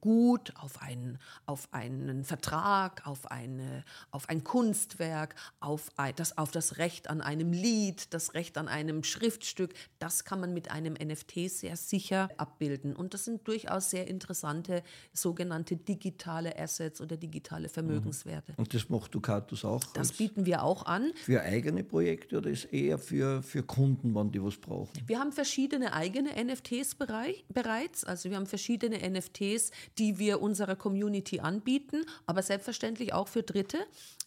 Gut, 0.00 0.52
auf 0.56 0.80
einen, 0.80 1.18
auf 1.46 1.68
einen 1.72 2.24
Vertrag, 2.24 3.06
auf, 3.06 3.30
eine, 3.30 3.84
auf 4.10 4.28
ein 4.28 4.44
Kunstwerk, 4.44 5.34
auf, 5.58 5.90
ein, 5.96 6.14
das, 6.16 6.38
auf 6.38 6.52
das 6.52 6.78
Recht 6.78 7.10
an 7.10 7.20
einem 7.20 7.52
Lied, 7.52 8.14
das 8.14 8.34
Recht 8.34 8.56
an 8.58 8.68
einem 8.68 9.02
Schriftstück. 9.02 9.74
Das 9.98 10.24
kann 10.24 10.40
man 10.40 10.54
mit 10.54 10.70
einem 10.70 10.94
NFT 10.94 11.50
sehr 11.50 11.76
sicher 11.76 12.28
abbilden. 12.36 12.94
Und 12.94 13.14
das 13.14 13.24
sind 13.24 13.46
durchaus 13.48 13.90
sehr 13.90 14.06
interessante 14.06 14.82
sogenannte 15.12 15.76
digitale 15.76 16.56
Assets 16.56 17.00
oder 17.00 17.16
digitale 17.16 17.68
Vermögenswerte. 17.68 18.54
Und 18.56 18.72
das 18.74 18.88
macht 18.88 19.14
Ducatus 19.14 19.64
auch? 19.64 19.82
Das 19.94 20.12
bieten 20.12 20.46
wir 20.46 20.62
auch 20.62 20.86
an. 20.86 21.10
Für 21.16 21.42
eigene 21.42 21.82
Projekte 21.82 22.38
oder 22.38 22.50
ist 22.50 22.66
eher 22.66 22.98
für, 22.98 23.42
für 23.42 23.62
Kunden, 23.64 24.14
wann 24.14 24.30
die 24.30 24.42
was 24.42 24.56
brauchen? 24.56 24.92
Wir 25.06 25.18
haben 25.18 25.32
verschiedene 25.32 25.92
eigene 25.92 26.30
NFTs 26.44 26.94
bereits. 26.94 28.04
Also 28.04 28.30
wir 28.30 28.36
haben 28.36 28.46
verschiedene 28.46 28.98
NFTs 28.98 29.55
NFTs, 29.56 29.70
die 29.98 30.18
wir 30.18 30.42
unserer 30.42 30.76
Community 30.76 31.40
anbieten, 31.40 32.04
aber 32.26 32.42
selbstverständlich 32.42 33.12
auch 33.12 33.28
für 33.28 33.42
Dritte. 33.42 33.78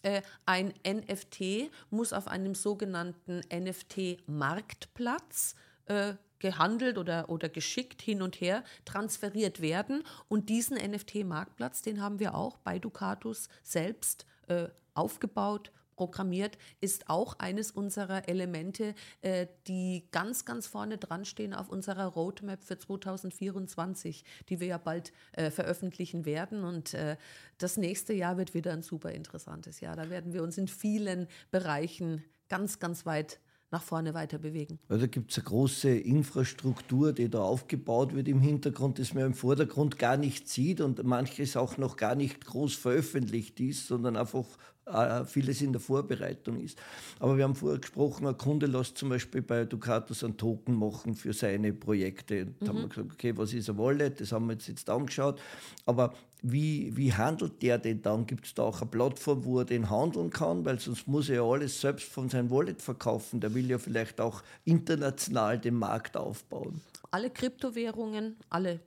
Äh, 0.02 0.22
ein 0.46 0.74
NFT 0.88 1.70
muss 1.90 2.14
auf 2.14 2.28
einem 2.28 2.56
sogenannten 2.56 3.42
NFT-Marktplatz 3.54 5.56
äh, 5.86 6.14
gehandelt 6.40 6.98
oder, 6.98 7.30
oder 7.30 7.50
geschickt 7.50 8.02
hin 8.02 8.22
und 8.22 8.40
her 8.40 8.64
transferiert 8.86 9.62
werden. 9.62 10.04
Und 10.30 10.50
diesen 10.50 10.78
NFT-Marktplatz, 10.78 11.82
den 11.82 12.02
haben 12.02 12.20
wir 12.20 12.36
auch 12.36 12.58
bei 12.58 12.80
Ducatus 12.80 13.50
selbst 13.62 14.26
äh, 14.48 14.70
aufgebaut 14.94 15.72
programmiert, 16.00 16.58
ist 16.80 17.10
auch 17.10 17.40
eines 17.40 17.72
unserer 17.72 18.30
Elemente, 18.30 18.96
äh, 19.22 19.48
die 19.68 20.08
ganz, 20.12 20.46
ganz 20.46 20.66
vorne 20.66 20.98
dran 20.98 21.26
stehen 21.26 21.54
auf 21.54 21.68
unserer 21.68 22.06
Roadmap 22.06 22.64
für 22.64 22.78
2024, 22.78 24.24
die 24.48 24.62
wir 24.62 24.68
ja 24.68 24.78
bald 24.78 25.12
äh, 25.34 25.52
veröffentlichen 25.52 26.24
werden. 26.24 26.64
Und 26.64 26.94
äh, 26.94 27.18
das 27.58 27.76
nächste 27.76 28.14
Jahr 28.14 28.38
wird 28.38 28.54
wieder 28.54 28.72
ein 28.72 28.82
super 28.82 29.12
interessantes 29.12 29.82
Jahr. 29.82 29.98
Da 29.98 30.10
werden 30.10 30.32
wir 30.32 30.42
uns 30.42 30.58
in 30.58 30.70
vielen 30.70 31.28
Bereichen 31.52 32.24
ganz, 32.48 32.80
ganz 32.80 33.06
weit 33.06 33.42
nach 33.72 33.84
vorne 33.84 34.14
weiter 34.14 34.40
bewegen. 34.40 34.80
Also 34.90 35.08
gibt 35.08 35.32
es 35.32 35.38
eine 35.38 35.46
große 35.46 35.90
Infrastruktur, 35.90 37.14
die 37.14 37.30
da 37.30 37.40
aufgebaut 37.42 38.16
wird 38.16 38.28
im 38.28 38.42
Hintergrund, 38.42 39.00
das 39.00 39.14
man 39.14 39.26
im 39.26 39.34
Vordergrund 39.34 40.00
gar 40.00 40.18
nicht 40.18 40.50
sieht 40.50 40.82
und 40.82 41.04
manches 41.04 41.56
auch 41.56 41.78
noch 41.78 41.96
gar 41.96 42.16
nicht 42.16 42.46
groß 42.46 42.76
veröffentlicht 42.76 43.60
ist, 43.60 43.88
sondern 43.88 44.18
einfach 44.18 44.46
äh, 44.92 45.24
vieles 45.26 45.62
in 45.62 45.72
der 45.72 45.80
Vorbereitung 45.80 46.60
ist. 46.60 46.82
Aber 47.20 47.38
wir 47.38 47.44
haben 47.44 47.56
vorher 47.56 47.80
gesprochen, 47.80 48.26
ein 48.26 48.38
Kunde 48.38 48.66
lässt 48.66 48.98
zum 48.98 49.10
Beispiel 49.10 49.44
bei 49.44 49.66
Ducatus 49.66 50.24
einen 50.24 50.38
Token 50.38 50.74
machen 50.74 51.14
für 51.14 51.34
seine 51.34 51.74
Projekte. 51.74 52.48
Da 52.60 52.66
mhm. 52.66 52.68
haben 52.70 52.82
wir 52.82 52.90
gesagt, 52.90 53.14
okay, 53.14 53.38
was 53.38 53.54
ist 53.54 53.70
ein 53.70 53.78
Wallet? 53.78 54.20
Das 54.20 54.32
haben 54.32 54.48
wir 54.48 54.54
jetzt, 54.54 54.68
jetzt 54.68 54.90
angeschaut. 54.90 55.40
Aber 55.86 56.16
wie, 56.42 56.96
wie 56.96 57.14
handelt 57.14 57.62
der 57.62 57.78
denn 57.78 58.02
dann? 58.02 58.26
Gibt 58.26 58.46
es 58.46 58.54
da 58.54 58.64
auch 58.64 58.82
eine 58.82 58.90
Plattform, 58.90 59.44
wo 59.44 59.60
er 59.60 59.66
den 59.66 59.90
handeln 59.90 60.30
kann? 60.30 60.64
Weil 60.66 60.80
sonst 60.80 61.08
muss 61.08 61.30
er 61.30 61.36
ja 61.36 61.44
alles 61.44 61.82
selbst 61.82 62.08
von 62.08 62.30
seinem 62.30 62.50
Wallet 62.50 62.82
verkaufen. 62.82 63.40
Der 63.42 63.54
will 63.54 63.70
ja 63.70 63.78
vielleicht 63.78 64.22
auch 64.22 64.42
international 64.66 65.60
den 65.60 65.76
Markt 65.76 66.16
aufbauen. 66.16 66.82
Alle 67.12 67.30
Kryptowährungen, 67.30 68.38
alle 68.50 68.80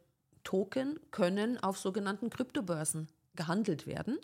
Token 0.44 0.98
können 1.10 1.58
auf 1.58 1.78
sogenannten 1.78 2.30
Kryptobörsen 2.30 3.08
gehandelt 3.34 3.86
werden 3.86 4.18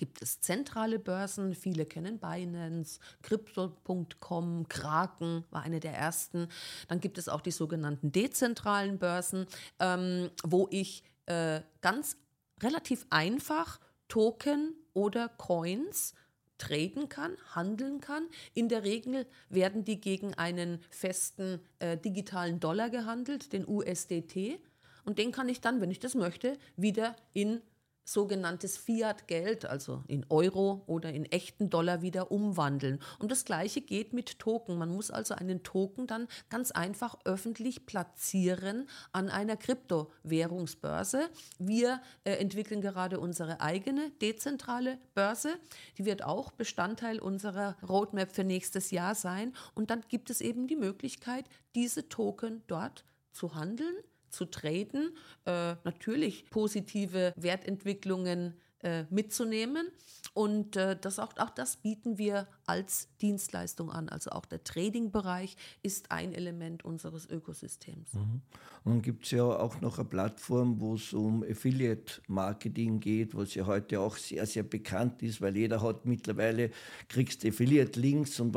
gibt 0.00 0.22
es 0.22 0.40
zentrale 0.40 0.98
Börsen. 0.98 1.54
Viele 1.54 1.84
kennen 1.84 2.18
Binance, 2.18 3.00
Crypto.com, 3.20 4.66
Kraken 4.66 5.44
war 5.50 5.62
eine 5.62 5.78
der 5.78 5.92
ersten. 5.92 6.48
Dann 6.88 7.00
gibt 7.00 7.18
es 7.18 7.28
auch 7.28 7.42
die 7.42 7.50
sogenannten 7.50 8.10
dezentralen 8.10 8.98
Börsen, 8.98 9.46
ähm, 9.78 10.30
wo 10.42 10.68
ich 10.70 11.04
äh, 11.26 11.60
ganz 11.80 12.16
relativ 12.62 13.06
einfach 13.10 13.80
Token 14.08 14.74
oder 14.92 15.28
Coins 15.28 16.14
traden 16.58 17.08
kann, 17.08 17.36
handeln 17.54 18.00
kann. 18.00 18.28
In 18.54 18.68
der 18.68 18.84
Regel 18.84 19.26
werden 19.48 19.84
die 19.84 20.00
gegen 20.00 20.34
einen 20.34 20.80
festen 20.90 21.60
äh, 21.78 21.96
digitalen 21.96 22.60
Dollar 22.60 22.90
gehandelt, 22.90 23.52
den 23.52 23.66
USDT. 23.66 24.60
Und 25.04 25.18
den 25.18 25.32
kann 25.32 25.48
ich 25.48 25.60
dann, 25.60 25.80
wenn 25.80 25.90
ich 25.90 25.98
das 25.98 26.14
möchte, 26.14 26.58
wieder 26.76 27.16
in 27.32 27.62
sogenanntes 28.04 28.76
Fiat-Geld, 28.76 29.66
also 29.66 30.02
in 30.08 30.26
Euro 30.28 30.82
oder 30.86 31.12
in 31.12 31.24
echten 31.26 31.70
Dollar 31.70 32.02
wieder 32.02 32.30
umwandeln. 32.32 33.00
Und 33.18 33.30
das 33.30 33.44
Gleiche 33.44 33.80
geht 33.80 34.12
mit 34.12 34.38
Token. 34.38 34.78
Man 34.78 34.90
muss 34.90 35.10
also 35.10 35.34
einen 35.34 35.62
Token 35.62 36.06
dann 36.06 36.26
ganz 36.48 36.70
einfach 36.70 37.16
öffentlich 37.24 37.86
platzieren 37.86 38.88
an 39.12 39.28
einer 39.28 39.56
Kryptowährungsbörse. 39.56 41.30
Wir 41.58 42.00
äh, 42.24 42.32
entwickeln 42.32 42.80
gerade 42.80 43.20
unsere 43.20 43.60
eigene 43.60 44.10
dezentrale 44.22 44.98
Börse. 45.14 45.56
Die 45.98 46.04
wird 46.04 46.24
auch 46.24 46.50
Bestandteil 46.52 47.20
unserer 47.20 47.76
Roadmap 47.88 48.32
für 48.32 48.44
nächstes 48.44 48.90
Jahr 48.90 49.14
sein. 49.14 49.54
Und 49.74 49.90
dann 49.90 50.02
gibt 50.08 50.30
es 50.30 50.40
eben 50.40 50.66
die 50.66 50.76
Möglichkeit, 50.76 51.44
diese 51.74 52.08
Token 52.08 52.62
dort 52.66 53.04
zu 53.32 53.54
handeln 53.54 53.94
zu 54.30 54.44
traden, 54.46 55.16
äh, 55.44 55.74
natürlich 55.84 56.48
positive 56.50 57.32
Wertentwicklungen 57.36 58.54
äh, 58.82 59.04
mitzunehmen. 59.10 59.88
Und 60.32 60.76
äh, 60.76 60.96
das 60.98 61.18
auch, 61.18 61.36
auch 61.36 61.50
das 61.50 61.76
bieten 61.76 62.16
wir 62.18 62.46
als 62.70 63.08
Dienstleistung 63.20 63.90
an. 63.90 64.08
Also 64.08 64.30
auch 64.30 64.46
der 64.46 64.62
Trading-Bereich 64.62 65.56
ist 65.82 66.12
ein 66.12 66.32
Element 66.32 66.84
unseres 66.84 67.28
Ökosystems. 67.28 68.14
Mhm. 68.14 68.42
Und 68.84 69.02
gibt 69.02 69.24
es 69.24 69.32
ja 69.32 69.42
auch 69.42 69.80
noch 69.80 69.98
eine 69.98 70.08
Plattform, 70.08 70.80
wo 70.80 70.94
es 70.94 71.12
um 71.12 71.42
Affiliate-Marketing 71.42 73.00
geht, 73.00 73.34
was 73.34 73.56
ja 73.56 73.66
heute 73.66 73.98
auch 73.98 74.16
sehr, 74.16 74.46
sehr 74.46 74.62
bekannt 74.62 75.20
ist, 75.22 75.40
weil 75.40 75.56
jeder 75.56 75.82
hat 75.82 76.06
mittlerweile, 76.06 76.70
kriegst 77.08 77.44
Affiliate-Links 77.44 78.38
und 78.38 78.56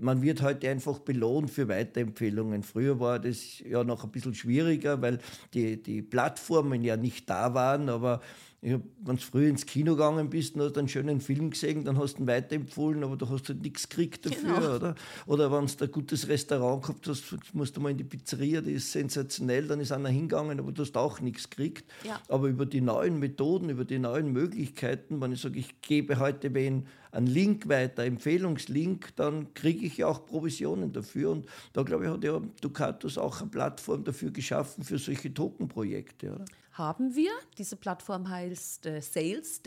man 0.00 0.22
wird 0.22 0.40
heute 0.40 0.70
einfach 0.70 1.00
belohnt 1.00 1.50
für 1.50 1.66
Weiterempfehlungen. 1.66 2.62
Früher 2.62 3.00
war 3.00 3.18
das 3.18 3.58
ja 3.58 3.82
noch 3.82 4.04
ein 4.04 4.10
bisschen 4.10 4.34
schwieriger, 4.34 5.02
weil 5.02 5.18
die, 5.52 5.82
die 5.82 6.00
Plattformen 6.00 6.84
ja 6.84 6.96
nicht 6.96 7.28
da 7.28 7.52
waren, 7.54 7.88
aber 7.88 8.20
wenn 8.60 8.82
du 9.04 9.16
früh 9.18 9.48
ins 9.48 9.66
Kino 9.66 9.92
gegangen 9.92 10.30
bist 10.30 10.56
und 10.56 10.62
hast 10.62 10.76
einen 10.76 10.88
schönen 10.88 11.20
Film 11.20 11.50
gesehen, 11.50 11.84
dann 11.84 11.96
hast 11.96 12.14
du 12.14 12.22
ihn 12.22 12.26
weiterempfohlen, 12.26 13.04
aber 13.04 13.16
du 13.16 13.28
hast 13.28 13.47
halt 13.48 13.62
nichts 13.62 13.88
gekriegt 13.88 14.26
dafür, 14.26 14.54
genau. 14.54 14.76
oder? 14.76 14.94
Oder 15.26 15.52
wenn 15.52 15.66
du 15.66 15.84
ein 15.84 15.90
gutes 15.90 16.28
Restaurant 16.28 16.82
gehabt 16.82 17.06
hast, 17.08 17.24
musst 17.52 17.76
du 17.76 17.80
mal 17.80 17.90
in 17.90 17.98
die 17.98 18.04
Pizzeria, 18.04 18.60
die 18.60 18.72
ist 18.72 18.92
sensationell, 18.92 19.66
dann 19.66 19.80
ist 19.80 19.92
einer 19.92 20.08
hingegangen, 20.08 20.58
aber 20.58 20.72
du 20.72 20.82
hast 20.82 20.96
auch 20.96 21.20
nichts 21.20 21.48
gekriegt. 21.48 21.90
Ja. 22.04 22.20
Aber 22.28 22.48
über 22.48 22.66
die 22.66 22.80
neuen 22.80 23.18
Methoden, 23.18 23.70
über 23.70 23.84
die 23.84 23.98
neuen 23.98 24.32
Möglichkeiten, 24.32 25.20
wenn 25.20 25.32
ich 25.32 25.40
sage, 25.40 25.58
ich 25.58 25.80
gebe 25.80 26.18
heute 26.18 26.54
wen 26.54 26.86
einen 27.10 27.26
Link 27.26 27.68
weiter, 27.68 28.04
Empfehlungslink, 28.04 29.16
dann 29.16 29.54
kriege 29.54 29.86
ich 29.86 29.96
ja 29.96 30.08
auch 30.08 30.26
Provisionen 30.26 30.92
dafür. 30.92 31.30
Und 31.30 31.46
da 31.72 31.82
glaube 31.82 32.04
ich, 32.04 32.10
hat 32.10 32.22
ja 32.22 32.40
Ducatus 32.60 33.16
auch 33.16 33.40
eine 33.40 33.50
Plattform 33.50 34.04
dafür 34.04 34.30
geschaffen 34.30 34.84
für 34.84 34.98
solche 34.98 35.32
Tokenprojekte. 35.32 36.34
Oder? 36.34 36.44
haben 36.78 37.14
wir. 37.14 37.32
Diese 37.58 37.76
Plattform 37.76 38.28
heißt 38.30 38.86
äh, 38.86 39.00
sales-io. 39.02 39.58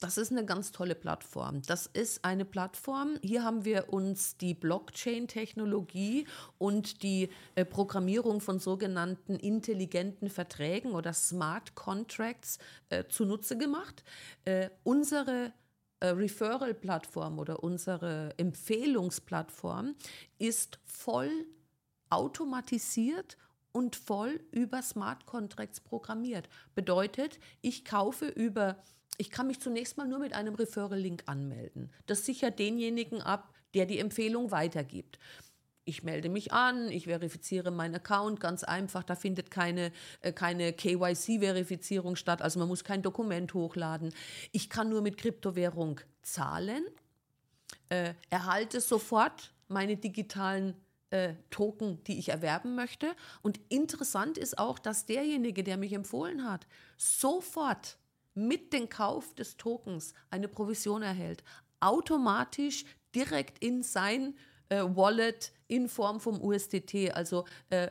Das 0.00 0.16
ist 0.18 0.32
eine 0.32 0.44
ganz 0.44 0.72
tolle 0.72 0.94
Plattform. 0.94 1.62
Das 1.62 1.86
ist 1.86 2.24
eine 2.24 2.44
Plattform, 2.44 3.18
hier 3.22 3.44
haben 3.44 3.64
wir 3.64 3.92
uns 3.92 4.36
die 4.36 4.54
Blockchain-Technologie 4.54 6.26
und 6.58 7.02
die 7.02 7.28
äh, 7.54 7.64
Programmierung 7.64 8.40
von 8.40 8.58
sogenannten 8.58 9.36
intelligenten 9.36 10.28
Verträgen 10.28 10.92
oder 10.92 11.12
Smart 11.12 11.74
Contracts 11.74 12.58
äh, 12.88 13.04
zunutze 13.08 13.56
gemacht. 13.56 14.02
Äh, 14.44 14.70
unsere 14.82 15.52
äh, 16.00 16.08
Referral-Plattform 16.08 17.38
oder 17.38 17.62
unsere 17.62 18.34
Empfehlungsplattform 18.36 19.94
ist 20.38 20.80
voll 20.84 21.30
automatisiert 22.10 23.36
und 23.72 23.96
voll 23.96 24.40
über 24.50 24.82
Smart 24.82 25.26
Contracts 25.26 25.80
programmiert. 25.80 26.48
Bedeutet, 26.74 27.38
ich 27.62 27.84
kaufe 27.84 28.26
über, 28.26 28.76
ich 29.18 29.30
kann 29.30 29.46
mich 29.46 29.60
zunächst 29.60 29.96
mal 29.96 30.08
nur 30.08 30.18
mit 30.18 30.32
einem 30.32 30.54
Referral-Link 30.54 31.24
anmelden. 31.26 31.92
Das 32.06 32.24
sichert 32.24 32.58
denjenigen 32.58 33.20
ab, 33.20 33.54
der 33.74 33.86
die 33.86 33.98
Empfehlung 33.98 34.50
weitergibt. 34.50 35.18
ich 35.84 36.04
melde 36.04 36.28
mich 36.28 36.52
an, 36.52 36.88
ich 36.90 37.06
verifiziere 37.06 37.72
meinen 37.72 37.96
Account 37.96 38.38
ganz 38.38 38.62
einfach. 38.62 39.02
Da 39.02 39.16
findet 39.16 39.50
keine, 39.50 39.90
äh, 40.20 40.32
keine 40.32 40.72
KYC-Verifizierung 40.72 42.14
statt, 42.14 42.40
also 42.40 42.60
man 42.60 42.68
muss 42.68 42.84
kein 42.84 43.02
Dokument 43.02 43.52
hochladen. 43.52 44.14
Ich 44.52 44.70
kann 44.70 44.88
nur 44.88 45.02
mit 45.02 45.16
Kryptowährung 45.16 46.00
zahlen, 46.22 46.84
äh, 47.88 48.14
erhalte 48.30 48.80
sofort 48.80 49.52
meine 49.66 49.96
digitalen 49.96 50.74
äh, 51.10 51.34
Token, 51.50 52.02
die 52.04 52.18
ich 52.18 52.28
erwerben 52.28 52.74
möchte. 52.74 53.14
Und 53.42 53.60
interessant 53.68 54.38
ist 54.38 54.58
auch, 54.58 54.78
dass 54.78 55.06
derjenige, 55.06 55.64
der 55.64 55.76
mich 55.76 55.92
empfohlen 55.92 56.48
hat, 56.48 56.66
sofort 56.96 57.98
mit 58.34 58.72
dem 58.72 58.88
Kauf 58.88 59.34
des 59.34 59.56
Tokens 59.56 60.14
eine 60.30 60.48
Provision 60.48 61.02
erhält. 61.02 61.42
Automatisch 61.80 62.84
direkt 63.14 63.62
in 63.62 63.82
sein 63.82 64.34
äh, 64.68 64.82
Wallet 64.82 65.52
in 65.68 65.88
Form 65.88 66.20
vom 66.20 66.40
USDT. 66.40 67.12
Also 67.12 67.44
äh, 67.70 67.88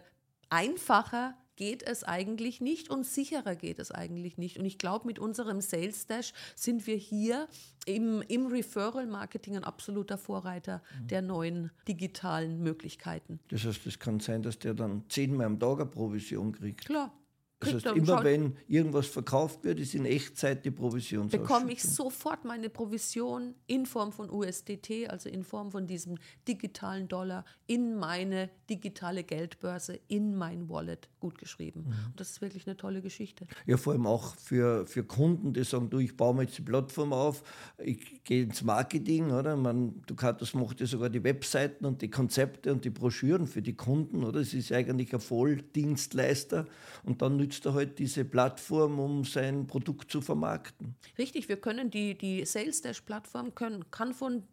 einfacher 0.50 1.36
geht 1.56 1.84
es 1.84 2.04
eigentlich 2.04 2.60
nicht 2.60 2.90
und 2.90 3.06
sicherer 3.06 3.56
geht 3.56 3.78
es 3.78 3.92
eigentlich 3.92 4.40
nicht. 4.40 4.58
Und 4.58 4.66
ich 4.66 4.80
glaube, 4.80 5.06
mit 5.06 5.20
unserem 5.20 5.62
Sales 5.62 6.08
Dash 6.08 6.34
sind 6.56 6.88
wir 6.88 6.96
hier 6.96 7.48
im, 7.86 8.24
im 8.28 8.48
Referral-Marketing 8.48 9.58
ein 9.58 9.64
absoluter 9.64 10.18
Vorreiter 10.18 10.82
mhm. 11.02 11.08
der 11.08 11.22
neuen 11.22 11.72
digitalen 11.88 12.64
Möglichkeiten. 12.64 13.40
Das 13.50 13.64
heißt, 13.64 13.86
es 13.86 14.00
kann 14.00 14.20
sein, 14.20 14.42
dass 14.42 14.58
der 14.58 14.74
dann 14.74 15.04
zehnmal 15.08 15.46
am 15.46 15.60
Tag 15.60 15.82
eine 15.82 15.86
Provision 15.86 16.52
kriegt. 16.52 16.86
Klar. 16.86 17.14
Das 17.62 17.74
heißt, 17.74 17.86
immer 17.96 18.24
wenn 18.24 18.58
irgendwas 18.68 19.08
verkauft 19.08 19.64
wird, 19.64 19.80
ist 19.80 19.94
in 19.94 20.06
Echtzeit 20.06 20.66
die 20.66 20.72
Provision. 20.72 21.30
Bekomme 21.30 21.72
ich 21.72 21.84
sofort 21.84 22.44
meine 22.44 22.70
Provision 22.70 23.54
in 23.68 23.86
Form 23.86 24.12
von 24.12 24.30
USDT, 24.32 25.08
also 25.08 25.30
in 25.30 25.44
Form 25.44 25.72
von 25.72 25.86
diesem 25.86 26.18
digitalen 26.48 27.08
Dollar, 27.08 27.46
in 27.68 27.96
meine 27.96 28.50
digitale 28.70 29.24
Geldbörse, 29.24 30.00
in 30.08 30.36
mein 30.36 30.70
Wallet 30.70 31.08
gut 31.20 31.38
geschrieben. 31.38 31.82
Mhm. 31.82 32.06
Und 32.08 32.20
das 32.20 32.32
ist 32.32 32.42
wirklich 32.42 32.66
eine 32.66 32.78
tolle 32.78 33.02
Geschichte. 33.02 33.46
Ja, 33.68 33.78
vor 33.78 33.94
allem 33.94 34.08
auch 34.08 34.36
für, 34.38 34.88
für 34.88 35.04
Kunden, 35.04 35.54
die 35.54 35.64
sagen, 35.64 35.90
du, 35.90 36.00
ich 36.00 36.18
baue 36.18 36.34
mir 36.34 36.44
jetzt 36.44 36.58
die 36.58 36.64
Plattform 36.64 37.14
auf, 37.14 37.44
ich 37.78 38.24
gehe 38.24 38.44
ins 38.44 38.64
Marketing, 38.64 39.32
oder? 39.32 39.56
Man, 39.56 40.02
Ducatus 40.08 40.56
macht 40.56 40.80
ja 40.80 40.88
sogar 40.88 41.10
die 41.10 41.24
Webseiten 41.24 41.86
und 41.86 42.02
die 42.02 42.10
Konzepte 42.10 42.72
und 42.72 42.84
die 42.86 42.90
Broschüren 42.90 43.46
für 43.46 43.62
die 43.62 43.76
Kunden, 43.76 44.24
oder? 44.24 44.40
Es 44.40 44.54
ist 44.54 44.72
eigentlich 44.72 45.14
ein 45.14 45.20
Volldienstleister 45.20 46.66
und 47.04 47.22
dann 47.22 47.38
nützt 47.38 47.51
nützt 47.52 47.66
er 47.66 47.74
halt 47.74 48.00
diese 48.00 48.24
Plattform, 48.24 48.98
um 48.98 49.26
sein 49.26 49.68
Produkt 49.68 50.10
zu 50.10 50.22
vermarkten. 50.22 50.96
Richtig, 51.18 51.50
wir 51.50 51.58
können 51.58 51.92
die, 51.92 52.18
die 52.18 52.46
Sales 52.46 52.82
Dash-Plattform 52.82 53.54
kann 53.56 54.14
von 54.14 54.44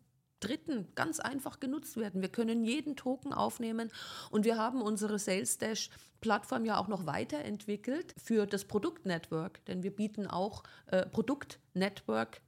Dritten 0.41 0.89
ganz 0.97 1.21
einfach 1.21 1.61
genutzt 1.61 1.97
werden. 1.97 2.23
Wir 2.23 2.29
können 2.29 2.65
jeden 2.65 2.97
Token 2.97 3.33
aufnehmen 3.33 3.93
und 4.31 4.45
wir 4.45 4.57
haben 4.57 4.83
unsere 4.83 5.21
Sales 5.21 5.59
Dash 5.59 5.91
Plattform 6.21 6.65
ja 6.65 6.77
auch 6.77 6.89
noch 6.89 7.07
weiterentwickelt 7.07 8.17
für 8.21 8.47
das 8.47 8.65
Produktnetwork, 8.65 9.65
denn 9.67 9.85
wir 9.85 9.95
bieten 9.95 10.27
auch 10.27 10.65
äh, 10.87 11.07
Produktnetwork 11.07 12.41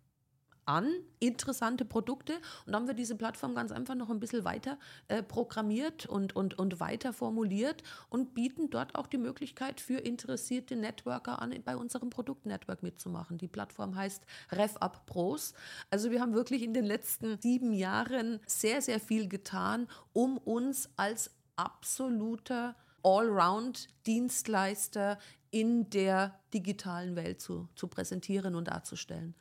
an, 0.71 0.89
interessante 1.19 1.85
Produkte. 1.85 2.35
Und 2.35 2.43
dann 2.67 2.77
haben 2.77 2.87
wir 2.87 2.95
diese 2.95 3.17
Plattform 3.17 3.57
ganz 3.57 3.73
einfach 3.73 3.97
noch 3.97 4.09
ein 4.09 4.21
bisschen 4.21 4.45
weiter 4.45 4.79
äh, 5.09 5.21
programmiert 5.23 6.07
und, 6.07 6.37
und, 6.37 6.59
und 6.59 6.81
weiter 6.81 7.13
formuliert 7.13 7.83
und 8.09 8.33
bieten 8.35 8.71
dort 8.71 8.95
auch 8.95 9.09
die 9.09 9.19
Möglichkeit 9.19 9.81
für 9.81 9.99
interessierte 9.99 10.77
Networker 10.77 11.43
an, 11.43 11.53
bei 11.65 11.77
unserem 11.77 12.11
Produktnetwork 12.11 12.85
mitzumachen. 12.85 13.37
Die 13.37 13.49
Plattform 13.49 13.97
heißt 13.97 14.23
RevUp 14.53 15.05
Pros. 15.07 15.55
Also 15.91 16.13
wir 16.13 16.21
haben 16.21 16.35
wirklich 16.35 16.63
in 16.63 16.73
den 16.73 16.85
letzten 16.85 17.41
sieben 17.41 17.73
Jahren 17.73 18.39
sehr, 18.47 18.81
sehr 18.81 19.01
viel 19.01 19.27
getan, 19.29 19.89
um 20.13 20.39
uns 20.39 20.89
als 20.97 21.33
absoluter 21.57 22.77
Allround-Dienstleister 23.03 25.19
in 25.51 25.91
der 25.91 26.39
digitalen 26.55 27.17
Welt 27.17 27.41
zu, 27.41 27.69
zu 27.75 27.89
präsentieren 27.89 28.55
und 28.55 28.69
darzustellen. 28.69 29.35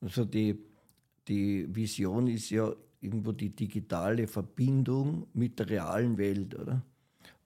Also 0.00 0.24
die, 0.24 0.58
die 1.28 1.74
Vision 1.74 2.28
ist 2.28 2.50
ja 2.50 2.72
irgendwo 3.00 3.32
die 3.32 3.54
digitale 3.54 4.26
Verbindung 4.26 5.26
mit 5.34 5.58
der 5.58 5.68
realen 5.70 6.18
Welt, 6.18 6.54
oder? 6.54 6.82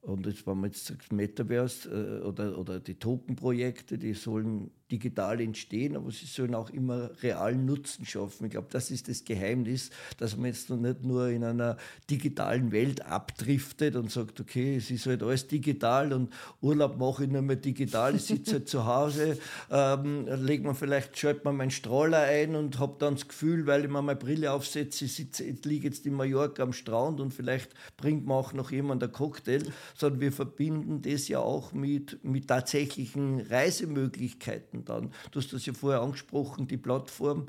Und 0.01 0.25
jetzt, 0.25 0.47
wenn 0.47 0.59
man 0.59 0.71
jetzt 0.71 0.85
sagt, 0.85 1.13
Metaverse 1.13 2.21
äh, 2.21 2.25
oder, 2.25 2.57
oder 2.57 2.79
die 2.79 2.95
Token-Projekte, 2.95 3.99
die 3.99 4.13
sollen 4.13 4.71
digital 4.91 5.39
entstehen, 5.39 5.95
aber 5.95 6.11
sie 6.11 6.25
sollen 6.25 6.53
auch 6.53 6.69
immer 6.69 7.11
realen 7.23 7.65
Nutzen 7.65 8.05
schaffen. 8.05 8.45
Ich 8.45 8.51
glaube, 8.51 8.67
das 8.71 8.91
ist 8.91 9.07
das 9.07 9.23
Geheimnis, 9.23 9.89
dass 10.17 10.35
man 10.35 10.47
jetzt 10.47 10.69
nicht 10.69 11.03
nur 11.03 11.29
in 11.29 11.43
einer 11.43 11.77
digitalen 12.09 12.71
Welt 12.71 13.05
abdriftet 13.05 13.95
und 13.95 14.11
sagt, 14.11 14.39
okay, 14.39 14.75
es 14.75 14.91
ist 14.91 15.05
halt 15.05 15.23
alles 15.23 15.47
digital 15.47 16.11
und 16.11 16.33
Urlaub 16.61 16.97
mache 16.97 17.23
ich 17.23 17.29
nur 17.29 17.41
mehr 17.41 17.55
digital, 17.55 18.15
ich 18.15 18.23
sitze 18.23 18.53
halt 18.53 18.67
zu 18.67 18.85
Hause, 18.85 19.37
ähm, 19.71 20.27
legt 20.27 20.65
man 20.65 20.75
vielleicht, 20.75 21.17
schaltet 21.17 21.45
man 21.45 21.55
meinen 21.55 21.71
Strahler 21.71 22.23
ein 22.23 22.55
und 22.55 22.79
habe 22.79 22.95
dann 22.99 23.15
das 23.15 23.27
Gefühl, 23.27 23.65
weil 23.67 23.85
ich 23.85 23.89
mir 23.89 24.01
meine 24.01 24.19
Brille 24.19 24.51
aufsetze, 24.51 25.05
ich, 25.05 25.19
ich 25.19 25.65
liege 25.65 25.87
jetzt 25.87 26.05
in 26.05 26.13
Mallorca 26.13 26.63
am 26.63 26.73
Strand 26.73 27.21
und 27.21 27.33
vielleicht 27.33 27.73
bringt 27.95 28.25
mir 28.25 28.33
auch 28.33 28.53
noch 28.53 28.71
jemand 28.71 29.03
einen 29.03 29.11
Cocktail, 29.13 29.63
sondern 29.95 30.21
wir 30.21 30.31
verbinden 30.31 31.01
das 31.01 31.27
ja 31.27 31.39
auch 31.39 31.73
mit, 31.73 32.23
mit 32.23 32.47
tatsächlichen 32.47 33.41
Reisemöglichkeiten 33.41 34.85
dann. 34.85 35.11
Du 35.31 35.39
hast 35.39 35.53
das 35.53 35.65
ja 35.65 35.73
vorher 35.73 36.01
angesprochen, 36.01 36.67
die 36.67 36.77
Plattform. 36.77 37.47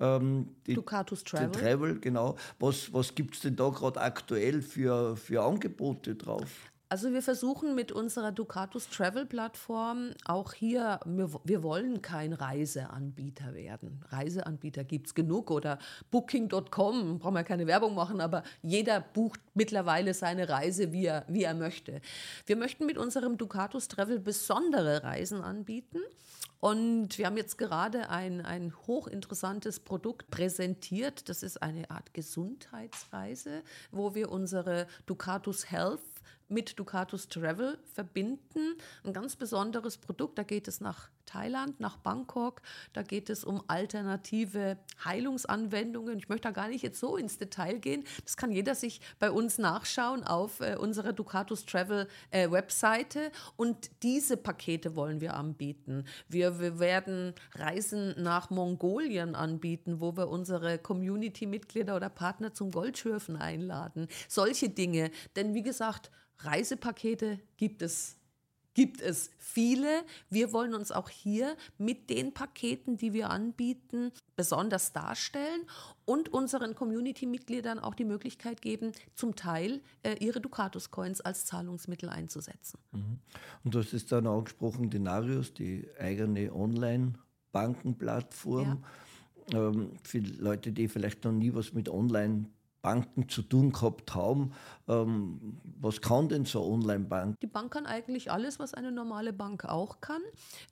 Ähm, 0.00 0.48
die, 0.66 0.74
Ducatus 0.74 1.22
Travel. 1.24 1.50
Travel, 1.50 2.00
genau. 2.00 2.36
Was, 2.58 2.92
was 2.92 3.14
gibt 3.14 3.34
es 3.34 3.40
denn 3.40 3.56
da 3.56 3.68
gerade 3.68 4.00
aktuell 4.00 4.62
für, 4.62 5.16
für 5.16 5.42
Angebote 5.42 6.14
drauf? 6.14 6.71
Also 6.92 7.10
wir 7.14 7.22
versuchen 7.22 7.74
mit 7.74 7.90
unserer 7.90 8.32
Ducatus 8.32 8.90
Travel 8.90 9.24
Plattform 9.24 10.10
auch 10.26 10.52
hier, 10.52 11.00
wir, 11.06 11.30
wir 11.42 11.62
wollen 11.62 12.02
kein 12.02 12.34
Reiseanbieter 12.34 13.54
werden. 13.54 14.04
Reiseanbieter 14.10 14.84
gibt 14.84 15.06
es 15.06 15.14
genug 15.14 15.50
oder 15.50 15.78
Booking.com, 16.10 17.18
brauchen 17.18 17.34
wir 17.34 17.44
keine 17.44 17.66
Werbung 17.66 17.94
machen, 17.94 18.20
aber 18.20 18.42
jeder 18.60 19.00
bucht 19.00 19.40
mittlerweile 19.54 20.12
seine 20.12 20.50
Reise, 20.50 20.92
wie 20.92 21.06
er, 21.06 21.24
wie 21.28 21.44
er 21.44 21.54
möchte. 21.54 22.02
Wir 22.44 22.56
möchten 22.56 22.84
mit 22.84 22.98
unserem 22.98 23.38
Ducatus 23.38 23.88
Travel 23.88 24.20
besondere 24.20 25.02
Reisen 25.02 25.40
anbieten. 25.40 26.00
Und 26.60 27.18
wir 27.18 27.26
haben 27.26 27.36
jetzt 27.36 27.58
gerade 27.58 28.08
ein, 28.08 28.40
ein 28.40 28.72
hochinteressantes 28.86 29.80
Produkt 29.80 30.30
präsentiert. 30.30 31.28
Das 31.28 31.42
ist 31.42 31.60
eine 31.60 31.90
Art 31.90 32.14
Gesundheitsreise, 32.14 33.64
wo 33.90 34.14
wir 34.14 34.30
unsere 34.30 34.86
Ducatus 35.06 35.72
Health 35.72 36.11
mit 36.52 36.78
Ducatus 36.78 37.28
Travel 37.28 37.78
verbinden. 37.94 38.76
Ein 39.04 39.12
ganz 39.12 39.36
besonderes 39.36 39.98
Produkt. 39.98 40.38
Da 40.38 40.42
geht 40.42 40.68
es 40.68 40.80
nach 40.80 41.08
Thailand, 41.32 41.80
nach 41.80 41.96
Bangkok. 41.96 42.60
Da 42.92 43.02
geht 43.02 43.30
es 43.30 43.42
um 43.42 43.62
alternative 43.66 44.76
Heilungsanwendungen. 45.04 46.18
Ich 46.18 46.28
möchte 46.28 46.48
da 46.48 46.50
gar 46.52 46.68
nicht 46.68 46.82
jetzt 46.82 47.00
so 47.00 47.16
ins 47.16 47.38
Detail 47.38 47.78
gehen. 47.78 48.04
Das 48.24 48.36
kann 48.36 48.52
jeder 48.52 48.74
sich 48.74 49.00
bei 49.18 49.30
uns 49.30 49.56
nachschauen 49.56 50.24
auf 50.24 50.60
äh, 50.60 50.76
unserer 50.76 51.12
Ducatus 51.12 51.64
Travel 51.64 52.06
äh, 52.30 52.50
Webseite. 52.50 53.32
Und 53.56 53.90
diese 54.02 54.36
Pakete 54.36 54.94
wollen 54.94 55.20
wir 55.22 55.34
anbieten. 55.34 56.04
Wir, 56.28 56.60
wir 56.60 56.78
werden 56.78 57.34
Reisen 57.54 58.14
nach 58.22 58.50
Mongolien 58.50 59.34
anbieten, 59.34 60.00
wo 60.00 60.16
wir 60.16 60.28
unsere 60.28 60.78
Community-Mitglieder 60.78 61.96
oder 61.96 62.10
Partner 62.10 62.52
zum 62.52 62.70
Goldschürfen 62.70 63.36
einladen. 63.36 64.08
Solche 64.28 64.68
Dinge. 64.68 65.10
Denn 65.34 65.54
wie 65.54 65.62
gesagt, 65.62 66.10
Reisepakete 66.40 67.38
gibt 67.56 67.80
es 67.82 68.16
gibt 68.74 69.00
es 69.00 69.30
viele. 69.38 70.02
Wir 70.30 70.52
wollen 70.52 70.74
uns 70.74 70.90
auch 70.92 71.08
hier 71.08 71.56
mit 71.78 72.10
den 72.10 72.34
Paketen, 72.34 72.96
die 72.96 73.12
wir 73.12 73.30
anbieten, 73.30 74.10
besonders 74.36 74.92
darstellen 74.92 75.62
und 76.04 76.28
unseren 76.30 76.74
Community-Mitgliedern 76.74 77.78
auch 77.78 77.94
die 77.94 78.04
Möglichkeit 78.04 78.60
geben, 78.62 78.90
zum 79.14 79.36
Teil 79.36 79.80
äh, 80.02 80.16
ihre 80.20 80.40
Ducatus-Coins 80.40 81.20
als 81.20 81.44
Zahlungsmittel 81.46 82.08
einzusetzen. 82.08 82.80
Mhm. 82.92 83.20
Und 83.64 83.74
du 83.74 83.80
hast 83.80 83.92
es 83.92 84.06
dann 84.06 84.26
angesprochen, 84.26 84.90
Denarius, 84.90 85.54
die 85.54 85.86
eigene 85.98 86.54
Online-Bankenplattform. 86.54 88.84
Ja. 89.50 89.68
Ähm, 89.68 89.90
für 90.02 90.18
Leute, 90.18 90.72
die 90.72 90.88
vielleicht 90.88 91.24
noch 91.24 91.32
nie 91.32 91.52
was 91.52 91.72
mit 91.72 91.88
Online 91.88 92.46
Banken 92.82 93.28
zu 93.28 93.42
tun 93.42 93.72
gehabt 93.72 94.14
haben. 94.14 94.52
Ähm, 94.88 95.60
was 95.80 96.00
kann 96.00 96.28
denn 96.28 96.44
so 96.44 96.62
eine 96.62 96.72
Online-Bank? 96.72 97.38
Die 97.40 97.46
Bank 97.46 97.72
kann 97.72 97.86
eigentlich 97.86 98.30
alles, 98.30 98.58
was 98.58 98.74
eine 98.74 98.90
normale 98.90 99.32
Bank 99.32 99.64
auch 99.64 100.00
kann. 100.00 100.20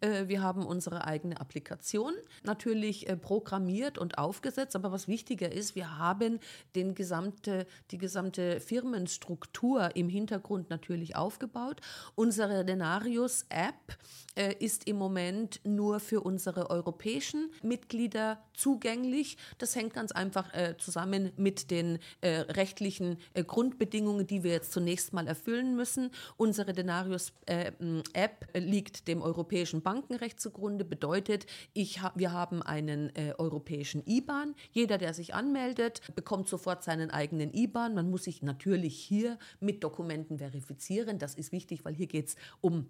Äh, 0.01 0.27
wir 0.27 0.42
haben 0.42 0.66
unsere 0.66 1.05
eigene 1.05 1.40
Applikation 1.40 2.12
natürlich 2.42 3.09
äh, 3.09 3.16
programmiert 3.16 3.96
und 3.96 4.18
aufgesetzt, 4.18 4.75
aber 4.75 4.90
was 4.90 5.07
wichtiger 5.07 5.53
ist, 5.53 5.77
wir 5.77 5.99
haben 5.99 6.40
den 6.75 6.94
gesamte, 6.94 7.66
die 7.92 7.99
gesamte 7.99 8.61
Firmenstruktur 8.61 9.94
im 9.94 10.09
Hintergrund 10.09 10.68
natürlich 10.70 11.14
aufgebaut. 11.14 11.81
Unsere 12.16 12.64
Denarius-App 12.64 13.96
äh, 14.35 14.55
ist 14.59 14.88
im 14.88 14.96
Moment 14.96 15.61
nur 15.64 16.01
für 16.01 16.23
unsere 16.23 16.70
europäischen 16.70 17.51
Mitglieder 17.62 18.42
zugänglich. 18.55 19.37
Das 19.59 19.77
hängt 19.77 19.94
ganz 19.94 20.12
einfach 20.12 20.51
zusammen 20.79 21.33
mit 21.37 21.70
den 21.70 22.00
äh, 22.21 22.41
rechtlichen 22.41 23.19
äh, 23.35 23.45
Grundbedingungen, 23.45 24.27
die 24.27 24.43
wir 24.43 24.53
jetzt 24.53 24.73
zunächst 24.73 25.13
mal 25.13 25.27
erfüllen 25.27 25.77
müssen. 25.77 26.11
Unsere 26.37 26.73
Denarius-App 26.73 28.49
äh, 28.53 28.59
liegt 28.59 29.09
dem 29.09 29.23
europäischen 29.23 29.83
Bankenrecht 29.83 30.41
zugrunde, 30.41 30.85
bedeutet, 30.85 31.47
ich 31.73 32.03
ha 32.03 32.13
wir 32.15 32.33
haben 32.33 32.63
einen 32.63 33.15
äh, 33.15 33.35
europäischen 33.39 34.03
IBAN. 34.07 34.55
Jeder, 34.73 34.99
der 34.99 35.15
sich 35.15 35.35
anmeldet, 35.35 36.01
bekommt 36.15 36.49
sofort 36.49 36.85
seinen 36.85 37.11
eigenen 37.11 37.53
IBAN. 37.55 37.95
Man 37.95 38.11
muss 38.11 38.25
sich 38.25 38.43
natürlich 38.43 38.97
hier 38.99 39.39
mit 39.61 39.85
Dokumenten 39.85 40.39
verifizieren. 40.39 41.19
Das 41.19 41.35
ist 41.35 41.53
wichtig, 41.53 41.85
weil 41.85 41.95
hier 41.95 42.07
geht 42.07 42.29
es 42.29 42.37
um 42.61 42.87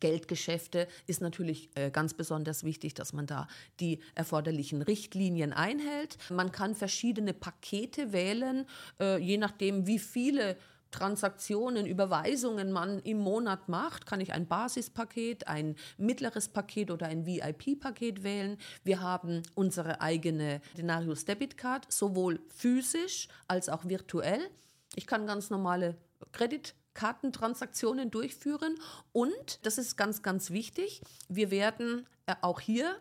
Geldgeschäfte 0.00 0.88
ist 1.06 1.20
natürlich 1.20 1.70
äh, 1.74 1.90
ganz 1.90 2.14
besonders 2.14 2.64
wichtig, 2.64 2.94
dass 2.94 3.12
man 3.12 3.26
da 3.26 3.48
die 3.80 4.00
erforderlichen 4.14 4.82
Richtlinien 4.82 5.52
einhält. 5.52 6.18
Man 6.30 6.52
kann 6.52 6.74
verschiedene 6.74 7.34
Pakete 7.34 8.12
wählen, 8.12 8.66
äh, 9.00 9.18
je 9.18 9.38
nachdem, 9.38 9.86
wie 9.86 9.98
viele 9.98 10.56
Transaktionen, 10.92 11.86
Überweisungen 11.86 12.70
man 12.70 13.00
im 13.00 13.18
Monat 13.18 13.68
macht, 13.68 14.06
kann 14.06 14.20
ich 14.20 14.32
ein 14.32 14.46
Basispaket, 14.46 15.48
ein 15.48 15.74
mittleres 15.96 16.48
Paket 16.48 16.90
oder 16.90 17.06
ein 17.06 17.26
VIP-Paket 17.26 18.22
wählen. 18.22 18.58
Wir 18.84 19.00
haben 19.00 19.42
unsere 19.54 20.00
eigene 20.00 20.60
Denarius 20.76 21.24
Debit 21.24 21.56
Card, 21.56 21.90
sowohl 21.90 22.40
physisch 22.54 23.26
als 23.48 23.68
auch 23.68 23.86
virtuell. 23.86 24.50
Ich 24.94 25.06
kann 25.06 25.26
ganz 25.26 25.50
normale 25.50 25.96
Kredit 26.30 26.74
Kartentransaktionen 26.94 28.10
durchführen. 28.10 28.76
Und, 29.12 29.64
das 29.64 29.78
ist 29.78 29.96
ganz, 29.96 30.22
ganz 30.22 30.50
wichtig, 30.50 31.00
wir 31.28 31.50
werden 31.50 32.06
äh, 32.26 32.34
auch 32.40 32.60
hier 32.60 32.96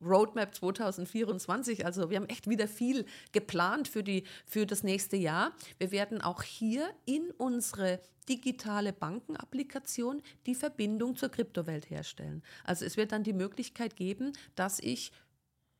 Roadmap 0.00 0.54
2024. 0.54 1.84
Also 1.84 2.10
wir 2.10 2.18
haben 2.18 2.28
echt 2.28 2.48
wieder 2.48 2.68
viel 2.68 3.04
geplant 3.32 3.88
für, 3.88 4.02
die, 4.02 4.24
für 4.46 4.66
das 4.66 4.82
nächste 4.82 5.16
Jahr. 5.16 5.52
Wir 5.78 5.90
werden 5.90 6.20
auch 6.20 6.42
hier 6.42 6.88
in 7.04 7.30
unsere 7.36 8.00
digitale 8.28 8.92
Bankenapplikation 8.92 10.22
die 10.46 10.54
Verbindung 10.54 11.16
zur 11.16 11.30
Kryptowelt 11.30 11.90
herstellen. 11.90 12.42
Also 12.64 12.84
es 12.84 12.96
wird 12.96 13.12
dann 13.12 13.24
die 13.24 13.32
Möglichkeit 13.32 13.96
geben, 13.96 14.32
dass 14.54 14.78
ich 14.78 15.12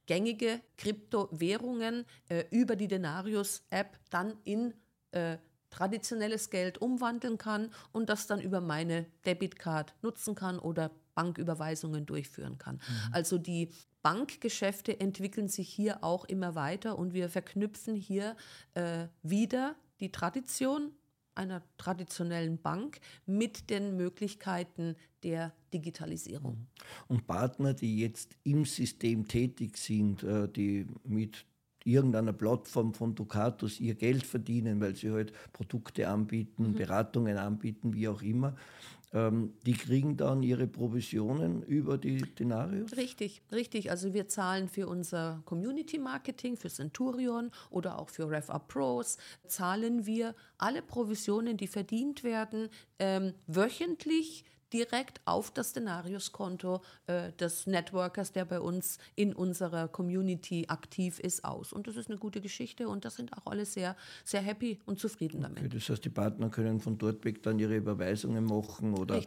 gängige 0.07 0.61
Kryptowährungen 0.79 2.07
äh, 2.29 2.45
über 2.51 2.75
die 2.75 2.89
Denarius-App 2.89 3.99
dann 4.11 4.39
in 4.45 4.73
äh, 5.13 5.37
traditionelles 5.71 6.51
Geld 6.51 6.79
umwandeln 6.79 7.39
kann 7.39 7.71
und 7.93 8.09
das 8.09 8.27
dann 8.27 8.41
über 8.41 8.61
meine 8.61 9.07
Debitcard 9.27 9.95
nutzen 10.03 10.35
kann 10.35 10.59
oder 10.59 10.91
Banküberweisungen 11.15 12.07
durchführen 12.07 12.59
kann. 12.59 12.77
Mhm. 12.77 13.13
Also 13.13 13.39
die 13.39 13.71
Bankgeschäfte 14.03 15.01
entwickeln 15.01 15.49
sich 15.49 15.69
hier 15.69 16.05
auch 16.05 16.25
immer 16.25 16.55
weiter 16.55 16.99
und 16.99 17.13
wir 17.13 17.29
verknüpfen 17.29 17.95
hier 17.95 18.37
äh, 18.75 19.09
wieder 19.23 19.75
die 20.01 20.13
Tradition 20.13 20.93
einer 21.35 21.63
traditionellen 21.77 22.61
Bank 22.61 23.01
mit 23.27 23.71
den 23.71 23.97
Möglichkeiten 23.97 24.97
der 25.23 25.53
Digitalisierung. 25.73 26.55
Mhm. 26.55 26.67
Und 27.09 27.27
Partner, 27.27 27.75
die 27.75 27.99
jetzt 27.99 28.37
im 28.45 28.65
System 28.65 29.27
tätig 29.27 29.77
sind, 29.77 30.23
äh, 30.23 30.49
die 30.49 30.87
mit 31.05 31.47
irgendeiner 31.93 32.33
Plattform 32.33 32.95
von 32.95 33.15
Ducatus 33.15 33.81
ihr 33.81 33.95
Geld 33.95 34.25
verdienen, 34.25 34.81
weil 34.81 34.95
sie 34.95 35.11
halt 35.11 35.33
Produkte 35.53 36.09
anbieten, 36.09 36.69
mhm. 36.69 36.75
Beratungen 36.75 37.37
anbieten, 37.39 37.95
wie 37.95 38.09
auch 38.09 38.23
immer. 38.23 38.55
Ähm, 39.15 39.55
die 39.65 39.73
kriegen 39.73 40.19
dann 40.19 40.43
ihre 40.43 40.67
Provisionen 40.67 41.63
über 41.63 41.97
die 41.97 42.19
Denarius? 42.19 42.95
Richtig, 42.97 43.41
richtig. 43.51 43.91
Also 43.91 44.13
wir 44.13 44.29
zahlen 44.29 44.69
für 44.69 44.87
unser 44.87 45.41
Community 45.47 45.99
Marketing, 45.99 46.57
für 46.59 46.69
Centurion 46.69 47.51
oder 47.71 47.99
auch 47.99 48.11
für 48.11 48.31
RevUp 48.31 48.69
Pros, 48.69 49.17
zahlen 49.47 50.05
wir 50.05 50.35
alle 50.59 50.83
Provisionen, 50.83 51.57
die 51.57 51.69
verdient 51.69 52.23
werden, 52.23 52.69
ähm, 52.99 53.33
wöchentlich 53.47 54.45
direkt 54.73 55.21
auf 55.25 55.51
das 55.51 55.73
Denarius-Konto 55.73 56.83
äh, 57.07 57.33
des 57.33 57.67
Networkers, 57.67 58.33
der 58.33 58.45
bei 58.45 58.61
uns 58.61 58.99
in 59.15 59.33
unserer 59.33 59.89
Community 59.89 60.67
aktiv 60.69 61.19
ist, 61.19 61.45
aus. 61.45 61.73
Und 61.73 61.87
das 61.87 61.97
ist 61.97 62.09
eine 62.09 62.19
gute 62.19 62.41
Geschichte 62.41 62.89
und 62.89 63.05
da 63.05 63.11
sind 63.11 63.33
auch 63.37 63.47
alle 63.47 63.65
sehr, 63.65 63.97
sehr 64.25 64.41
happy 64.41 64.81
und 64.87 64.99
zufrieden 64.99 65.43
damit. 65.43 65.59
Okay, 65.59 65.69
das 65.69 65.89
heißt, 65.89 66.05
die 66.05 66.11
Partner 66.11 66.51
können 66.51 66.81
von 66.81 66.99
dort 66.99 67.25
weg 67.25 67.43
dann 67.43 67.59
ihre 67.59 67.77
Überweisungen 67.77 68.45
machen 68.45 68.95
oder, 68.95 69.23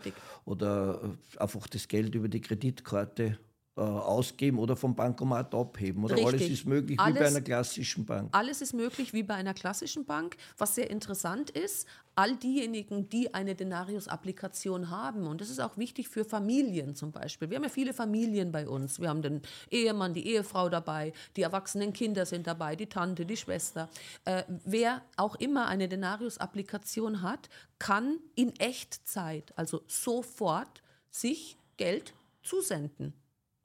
oder 0.46 1.02
äh, 1.04 1.40
einfach 1.40 1.68
das 1.68 1.88
Geld 1.88 2.16
über 2.16 2.30
die 2.30 2.42
Kreditkarte 2.42 3.38
äh, 3.78 3.82
ausgeben 3.82 4.60
oder 4.60 4.76
vom 4.76 4.96
Bankomat 4.96 5.56
abheben. 5.56 6.04
Oder 6.04 6.16
Richtig. 6.16 6.34
alles 6.34 6.50
ist 6.50 6.66
möglich 6.66 7.00
alles, 7.00 7.16
wie 7.16 7.20
bei 7.20 7.28
einer 7.28 7.42
klassischen 7.42 8.06
Bank. 8.06 8.30
Alles 8.34 8.62
ist 8.62 8.74
möglich 8.74 9.14
wie 9.14 9.24
bei 9.24 9.36
einer 9.36 9.54
klassischen 9.54 10.06
Bank. 10.06 10.36
Was 10.58 10.76
sehr 10.76 10.90
interessant 10.90 11.52
ist, 11.52 11.88
all 12.16 12.36
diejenigen, 12.36 13.08
die 13.08 13.34
eine 13.34 13.56
Denarius-Applikation 13.56 14.90
haben, 14.90 15.26
und 15.26 15.40
das 15.40 15.50
ist 15.50 15.62
auch 15.62 15.78
wichtig 15.78 16.10
für 16.10 16.26
Familien 16.26 16.96
zum 16.96 17.14
Beispiel. 17.14 17.50
Wir 17.50 17.56
haben 17.56 17.64
ja 17.64 17.70
viele 17.70 17.94
Familien 17.94 18.52
bei 18.52 18.68
uns. 18.68 19.00
Wir 19.00 19.08
haben 19.08 19.22
den 19.22 19.42
Ehemann, 19.70 20.14
die 20.14 20.28
Ehefrau 20.28 20.68
dabei, 20.68 21.14
die 21.38 21.42
erwachsenen 21.42 21.94
Kinder 21.94 22.26
sind 22.26 22.48
dabei, 22.48 22.76
die 22.76 22.88
Tante, 22.88 23.26
die 23.26 23.38
Schwester. 23.38 23.90
Äh, 24.26 24.44
wer 24.66 25.02
auch 25.16 25.36
immer 25.36 25.68
eine 25.68 25.88
Denarius-Applikation 25.88 27.22
hat, 27.22 27.50
kann 27.80 28.18
in 28.36 28.54
Echtzeit, 28.60 29.54
also 29.56 29.82
sofort, 29.88 30.84
sich 31.10 31.56
Geld 31.78 32.14
zusenden. 32.44 33.14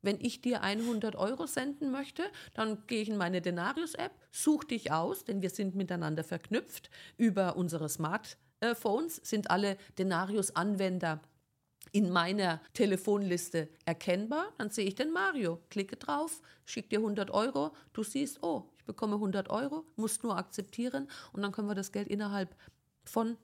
Wenn 0.07 0.21
ich 0.21 0.41
dir 0.41 0.63
100 0.63 1.17
Euro 1.17 1.47
senden 1.49 1.91
möchte, 1.91 2.23
dann 2.55 2.87
gehe 2.87 3.03
ich 3.03 3.09
in 3.09 3.17
meine 3.17 3.43
Denarius-App, 3.43 4.13
suche 4.31 4.69
dich 4.69 4.93
aus, 4.93 5.25
denn 5.25 5.43
wir 5.43 5.51
sind 5.51 5.75
miteinander 5.75 6.23
verknüpft. 6.23 6.91
Über 7.17 7.57
unsere 7.57 7.89
Smartphones 7.89 9.17
sind 9.25 9.51
alle 9.51 9.77
Denarius-Anwender 9.99 11.21
in 11.91 12.11
meiner 12.11 12.61
Telefonliste 12.73 13.69
erkennbar. 13.85 14.53
Dann 14.59 14.71
sehe 14.71 14.87
ich 14.87 14.95
den 14.95 15.11
Mario, 15.11 15.59
klicke 15.71 15.97
drauf, 15.97 16.41
schicke 16.65 16.91
dir 16.91 16.99
100 17.01 17.33
Euro, 17.33 17.73
du 17.93 18.05
siehst, 18.05 18.45
oh, 18.45 18.71
ich 18.79 18.85
bekomme 18.85 19.17
100 19.17 19.51
Euro, 19.51 19.85
musst 19.97 20.23
nur 20.23 20.39
akzeptieren 20.39 21.09
und 21.33 21.43
dann 21.43 21.51
können 21.51 21.67
wir 21.67 21.75
das 21.75 21.91
Geld 21.91 22.07
innerhalb 22.07 22.55
von 23.05 23.37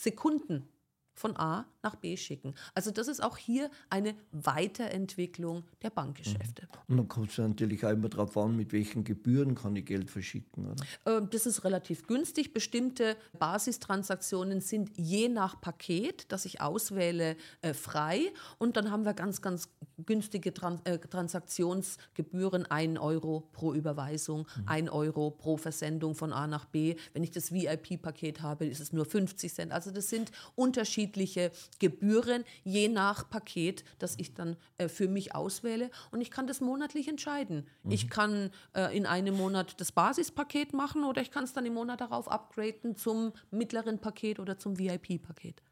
Sekunden 0.00 0.66
von 1.12 1.36
A 1.36 1.66
nach 1.82 1.96
B 1.96 2.16
schicken. 2.16 2.54
Also 2.74 2.90
das 2.90 3.08
ist 3.08 3.22
auch 3.22 3.36
hier 3.36 3.70
eine 3.90 4.14
Weiterentwicklung 4.32 5.64
der 5.82 5.90
Bankgeschäfte. 5.90 6.62
Mhm. 6.62 6.78
Und 6.88 6.96
dann 6.98 7.08
kommt 7.08 7.30
es 7.30 7.38
natürlich 7.38 7.84
auch 7.84 7.90
immer 7.90 8.08
darauf 8.08 8.36
an, 8.36 8.56
mit 8.56 8.72
welchen 8.72 9.04
Gebühren 9.04 9.54
kann 9.54 9.76
ich 9.76 9.86
Geld 9.86 10.10
verschicken. 10.10 10.70
Oder? 10.70 10.84
Ähm, 11.06 11.28
das 11.30 11.46
ist 11.46 11.64
relativ 11.64 12.06
günstig. 12.06 12.52
Bestimmte 12.52 13.16
Basistransaktionen 13.38 14.60
sind 14.60 14.90
je 14.96 15.28
nach 15.28 15.60
Paket, 15.60 16.30
das 16.30 16.44
ich 16.44 16.60
auswähle, 16.60 17.36
äh, 17.62 17.74
frei. 17.74 18.32
Und 18.58 18.76
dann 18.76 18.90
haben 18.90 19.04
wir 19.04 19.14
ganz, 19.14 19.42
ganz 19.42 19.68
günstige 20.04 20.52
äh, 20.84 20.98
Transaktionsgebühren, 20.98 22.66
1 22.70 22.98
Euro 22.98 23.48
pro 23.52 23.72
Überweisung, 23.74 24.46
mhm. 24.56 24.68
1 24.68 24.90
Euro 24.90 25.30
pro 25.30 25.56
Versendung 25.56 26.14
von 26.14 26.32
A 26.32 26.46
nach 26.46 26.64
B. 26.64 26.96
Wenn 27.12 27.22
ich 27.22 27.30
das 27.30 27.52
VIP-Paket 27.52 28.42
habe, 28.42 28.66
ist 28.66 28.80
es 28.80 28.92
nur 28.92 29.04
50 29.04 29.52
Cent. 29.52 29.72
Also 29.72 29.90
das 29.90 30.08
sind 30.08 30.30
unterschiedliche 30.54 31.50
Gebühren, 31.78 32.44
je 32.64 32.88
nach 32.88 33.28
Paket, 33.28 33.84
das 33.98 34.14
ich 34.18 34.34
dann 34.34 34.56
äh, 34.78 34.88
für 34.88 35.08
mich 35.08 35.34
auswähle. 35.34 35.90
Und 36.10 36.20
ich 36.20 36.30
kann 36.30 36.46
das 36.46 36.60
monatlich 36.60 37.08
entscheiden. 37.08 37.66
Mhm. 37.82 37.90
Ich 37.90 38.08
kann 38.08 38.50
äh, 38.74 38.96
in 38.96 39.06
einem 39.06 39.36
Monat 39.36 39.80
das 39.80 39.92
Basispaket 39.92 40.72
machen 40.72 41.04
oder 41.04 41.22
ich 41.22 41.30
kann 41.30 41.44
es 41.44 41.52
dann 41.52 41.66
im 41.66 41.74
Monat 41.74 42.00
darauf 42.00 42.28
upgraden 42.28 42.96
zum 42.96 43.32
mittleren 43.50 43.98
Paket 43.98 44.38
oder 44.38 44.58
zum 44.58 44.78
VIP-Paket. 44.78 45.62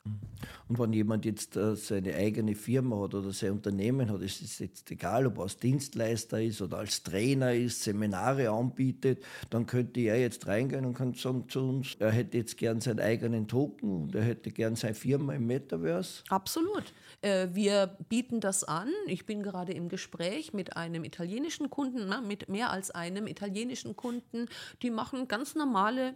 Und 0.68 0.78
wenn 0.78 0.92
jemand 0.92 1.24
jetzt 1.24 1.56
äh, 1.56 1.74
seine 1.74 2.14
eigene 2.14 2.54
Firma 2.54 3.02
hat 3.02 3.14
oder 3.14 3.32
sein 3.32 3.52
Unternehmen 3.52 4.10
hat, 4.10 4.22
ist 4.22 4.40
es 4.40 4.60
jetzt 4.60 4.90
egal, 4.90 5.26
ob 5.26 5.38
er 5.38 5.42
als 5.42 5.56
Dienstleister 5.56 6.40
ist 6.40 6.62
oder 6.62 6.78
als 6.78 7.02
Trainer 7.02 7.52
ist, 7.52 7.82
Seminare 7.82 8.50
anbietet, 8.50 9.24
dann 9.50 9.66
könnte 9.66 10.00
er 10.00 10.20
jetzt 10.20 10.46
reingehen 10.46 10.86
und 10.86 10.94
kann 10.94 11.14
sagen 11.14 11.48
zu 11.48 11.60
uns, 11.60 11.96
er 11.98 12.12
hätte 12.12 12.38
jetzt 12.38 12.56
gern 12.56 12.80
seinen 12.80 13.00
eigenen 13.00 13.48
Token 13.48 14.04
und 14.04 14.14
er 14.14 14.22
hätte 14.22 14.50
gern 14.52 14.76
seine 14.76 14.94
Firma 14.94 15.34
im 15.34 15.46
Metaverse. 15.46 16.22
Absolut. 16.28 16.94
Äh, 17.20 17.48
wir 17.52 17.96
bieten 18.08 18.40
das 18.40 18.64
an. 18.64 18.88
Ich 19.06 19.26
bin 19.26 19.42
gerade 19.42 19.72
im 19.72 19.88
Gespräch 19.88 20.52
mit 20.52 20.76
einem 20.76 21.04
italienischen 21.04 21.68
Kunden, 21.68 22.10
mit 22.26 22.48
mehr 22.48 22.70
als 22.70 22.90
einem 22.90 23.26
italienischen 23.26 23.96
Kunden, 23.96 24.46
die 24.82 24.90
machen 24.90 25.26
ganz 25.28 25.56
normale, 25.56 26.14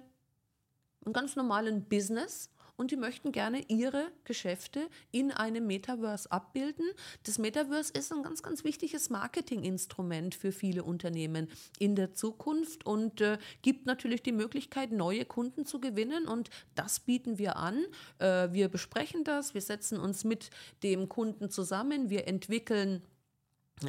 einen 1.04 1.12
ganz 1.12 1.36
normalen 1.36 1.82
Business 1.84 2.50
und 2.76 2.90
die 2.90 2.96
möchten 2.96 3.32
gerne 3.32 3.64
ihre 3.68 4.10
Geschäfte 4.24 4.88
in 5.12 5.30
einem 5.30 5.66
Metaverse 5.66 6.30
abbilden. 6.30 6.86
Das 7.22 7.38
Metaverse 7.38 7.92
ist 7.92 8.12
ein 8.12 8.22
ganz, 8.22 8.42
ganz 8.42 8.64
wichtiges 8.64 9.10
Marketinginstrument 9.10 10.34
für 10.34 10.52
viele 10.52 10.82
Unternehmen 10.82 11.48
in 11.78 11.94
der 11.94 12.14
Zukunft 12.14 12.84
und 12.86 13.20
äh, 13.20 13.38
gibt 13.62 13.86
natürlich 13.86 14.22
die 14.22 14.32
Möglichkeit, 14.32 14.92
neue 14.92 15.24
Kunden 15.24 15.66
zu 15.66 15.80
gewinnen 15.80 16.26
und 16.26 16.50
das 16.74 17.00
bieten 17.00 17.38
wir 17.38 17.56
an. 17.56 17.84
Äh, 18.18 18.52
wir 18.52 18.68
besprechen 18.68 19.24
das, 19.24 19.54
wir 19.54 19.60
setzen 19.60 19.98
uns 19.98 20.24
mit 20.24 20.50
dem 20.82 21.08
Kunden 21.08 21.50
zusammen, 21.50 22.10
wir 22.10 22.26
entwickeln 22.26 23.02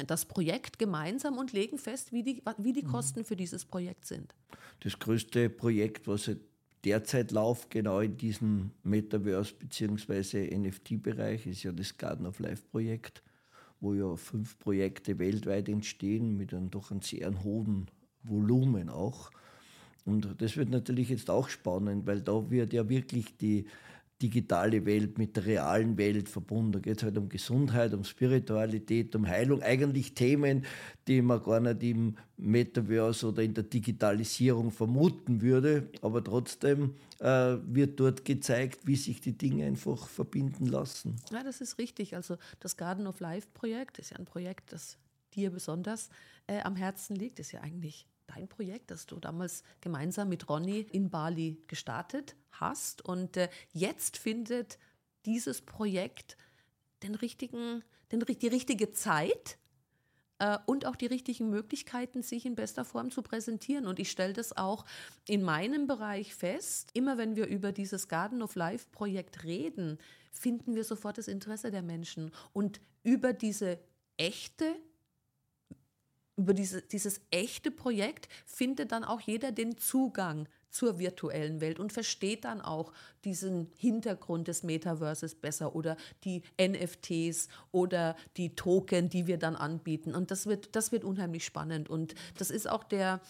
das 0.06 0.24
Projekt 0.24 0.78
gemeinsam 0.78 1.38
und 1.38 1.52
legen 1.52 1.78
fest, 1.78 2.12
wie 2.12 2.22
die, 2.22 2.42
wie 2.58 2.72
die 2.72 2.82
mhm. 2.82 2.88
Kosten 2.88 3.24
für 3.24 3.36
dieses 3.36 3.64
Projekt 3.64 4.06
sind. 4.06 4.34
Das 4.80 4.98
größte 4.98 5.48
Projekt, 5.48 6.06
was 6.06 6.30
derzeit 6.84 7.32
läuft, 7.32 7.70
genau 7.70 8.00
in 8.00 8.16
diesem 8.16 8.70
Metaverse 8.82 9.54
bzw. 9.54 10.56
NFT-Bereich, 10.56 11.46
ist 11.46 11.62
ja 11.62 11.72
das 11.72 11.96
Garden 11.96 12.26
of 12.26 12.38
Life 12.38 12.62
Projekt, 12.70 13.22
wo 13.80 13.94
ja 13.94 14.16
fünf 14.16 14.58
Projekte 14.58 15.18
weltweit 15.18 15.68
entstehen 15.68 16.36
mit 16.36 16.54
einem 16.54 16.70
doch 16.70 16.90
einem 16.90 17.02
sehr 17.02 17.42
hohen 17.42 17.86
Volumen 18.22 18.88
auch. 18.88 19.30
Und 20.04 20.40
das 20.40 20.56
wird 20.56 20.70
natürlich 20.70 21.08
jetzt 21.08 21.30
auch 21.30 21.48
spannend, 21.48 22.06
weil 22.06 22.20
da 22.20 22.50
wird 22.50 22.72
ja 22.72 22.88
wirklich 22.88 23.36
die 23.36 23.66
digitale 24.22 24.86
Welt 24.86 25.18
mit 25.18 25.36
der 25.36 25.44
realen 25.44 25.98
Welt 25.98 26.28
verbunden. 26.28 26.72
Da 26.72 26.78
geht 26.78 26.98
es 26.98 27.02
halt 27.02 27.18
um 27.18 27.28
Gesundheit, 27.28 27.92
um 27.92 28.04
Spiritualität, 28.04 29.14
um 29.14 29.26
Heilung. 29.26 29.62
Eigentlich 29.62 30.14
Themen, 30.14 30.64
die 31.06 31.20
man 31.20 31.42
gar 31.42 31.60
nicht 31.60 31.82
im 31.82 32.16
Metaverse 32.38 33.28
oder 33.28 33.42
in 33.42 33.52
der 33.54 33.64
Digitalisierung 33.64 34.70
vermuten 34.70 35.42
würde. 35.42 35.90
Aber 36.00 36.24
trotzdem 36.24 36.94
äh, 37.18 37.56
wird 37.66 38.00
dort 38.00 38.24
gezeigt, 38.24 38.86
wie 38.86 38.96
sich 38.96 39.20
die 39.20 39.36
Dinge 39.36 39.66
einfach 39.66 40.08
verbinden 40.08 40.66
lassen. 40.66 41.16
Ja, 41.30 41.42
das 41.42 41.60
ist 41.60 41.78
richtig. 41.78 42.16
Also 42.16 42.38
das 42.60 42.76
Garden 42.76 43.06
of 43.06 43.20
Life 43.20 43.48
Projekt 43.52 43.98
ist 43.98 44.10
ja 44.10 44.16
ein 44.16 44.24
Projekt, 44.24 44.72
das 44.72 44.96
dir 45.34 45.50
besonders 45.50 46.08
äh, 46.46 46.60
am 46.60 46.76
Herzen 46.76 47.16
liegt. 47.16 47.38
Ist 47.38 47.52
ja 47.52 47.60
eigentlich 47.60 48.06
dein 48.26 48.48
Projekt, 48.48 48.90
das 48.90 49.06
du 49.06 49.20
damals 49.20 49.62
gemeinsam 49.80 50.28
mit 50.28 50.48
Ronny 50.48 50.86
in 50.90 51.10
Bali 51.10 51.58
gestartet 51.66 52.34
hast. 52.60 53.04
Und 53.04 53.36
äh, 53.36 53.48
jetzt 53.72 54.16
findet 54.16 54.78
dieses 55.24 55.62
Projekt 55.62 56.36
den 57.02 57.14
richtigen, 57.14 57.82
den, 58.12 58.20
die 58.20 58.48
richtige 58.48 58.92
Zeit 58.92 59.58
äh, 60.38 60.58
und 60.66 60.86
auch 60.86 60.96
die 60.96 61.06
richtigen 61.06 61.50
Möglichkeiten, 61.50 62.22
sich 62.22 62.46
in 62.46 62.54
bester 62.54 62.84
Form 62.84 63.10
zu 63.10 63.22
präsentieren. 63.22 63.86
Und 63.86 63.98
ich 63.98 64.10
stelle 64.10 64.32
das 64.32 64.56
auch 64.56 64.84
in 65.26 65.42
meinem 65.42 65.86
Bereich 65.86 66.34
fest. 66.34 66.90
Immer 66.94 67.18
wenn 67.18 67.36
wir 67.36 67.46
über 67.46 67.72
dieses 67.72 68.08
Garden 68.08 68.42
of 68.42 68.54
Life 68.54 68.86
Projekt 68.92 69.44
reden, 69.44 69.98
finden 70.32 70.74
wir 70.74 70.84
sofort 70.84 71.18
das 71.18 71.28
Interesse 71.28 71.70
der 71.70 71.82
Menschen. 71.82 72.32
Und 72.52 72.80
über 73.02 73.32
diese 73.32 73.78
echte 74.16 74.76
über 76.38 76.52
diese, 76.52 76.82
dieses 76.82 77.22
echte 77.30 77.70
Projekt 77.70 78.28
findet 78.44 78.92
dann 78.92 79.04
auch 79.04 79.20
jeder 79.20 79.52
den 79.52 79.78
Zugang 79.78 80.48
zur 80.76 80.98
virtuellen 80.98 81.60
Welt 81.60 81.80
und 81.80 81.92
versteht 81.92 82.44
dann 82.44 82.60
auch 82.60 82.92
diesen 83.24 83.70
Hintergrund 83.78 84.46
des 84.46 84.62
Metaverses 84.62 85.34
besser 85.34 85.74
oder 85.74 85.96
die 86.24 86.42
NFTs 86.60 87.48
oder 87.72 88.14
die 88.36 88.54
Token, 88.54 89.08
die 89.08 89.26
wir 89.26 89.38
dann 89.38 89.56
anbieten. 89.56 90.14
Und 90.14 90.30
das 90.30 90.46
wird, 90.46 90.76
das 90.76 90.92
wird 90.92 91.02
unheimlich 91.02 91.44
spannend. 91.44 91.88
Und 91.88 92.14
das 92.36 92.50
ist 92.50 92.68
auch 92.68 92.84
der, 92.84 93.20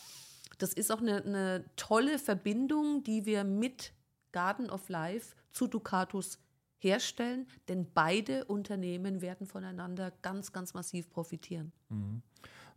das 0.59 0.72
ist 0.72 0.90
auch 0.90 1.01
eine, 1.01 1.22
eine 1.22 1.64
tolle 1.76 2.18
Verbindung, 2.18 3.05
die 3.05 3.26
wir 3.26 3.44
mit 3.44 3.92
Garden 4.32 4.68
of 4.68 4.88
Life 4.88 5.36
zu 5.53 5.68
Ducatus 5.68 6.40
herstellen, 6.78 7.47
denn 7.68 7.86
beide 7.94 8.44
Unternehmen 8.47 9.20
werden 9.20 9.47
voneinander 9.47 10.12
ganz, 10.22 10.53
ganz 10.53 10.74
massiv 10.74 11.09
profitieren. 11.11 11.72
Mhm. 11.88 12.22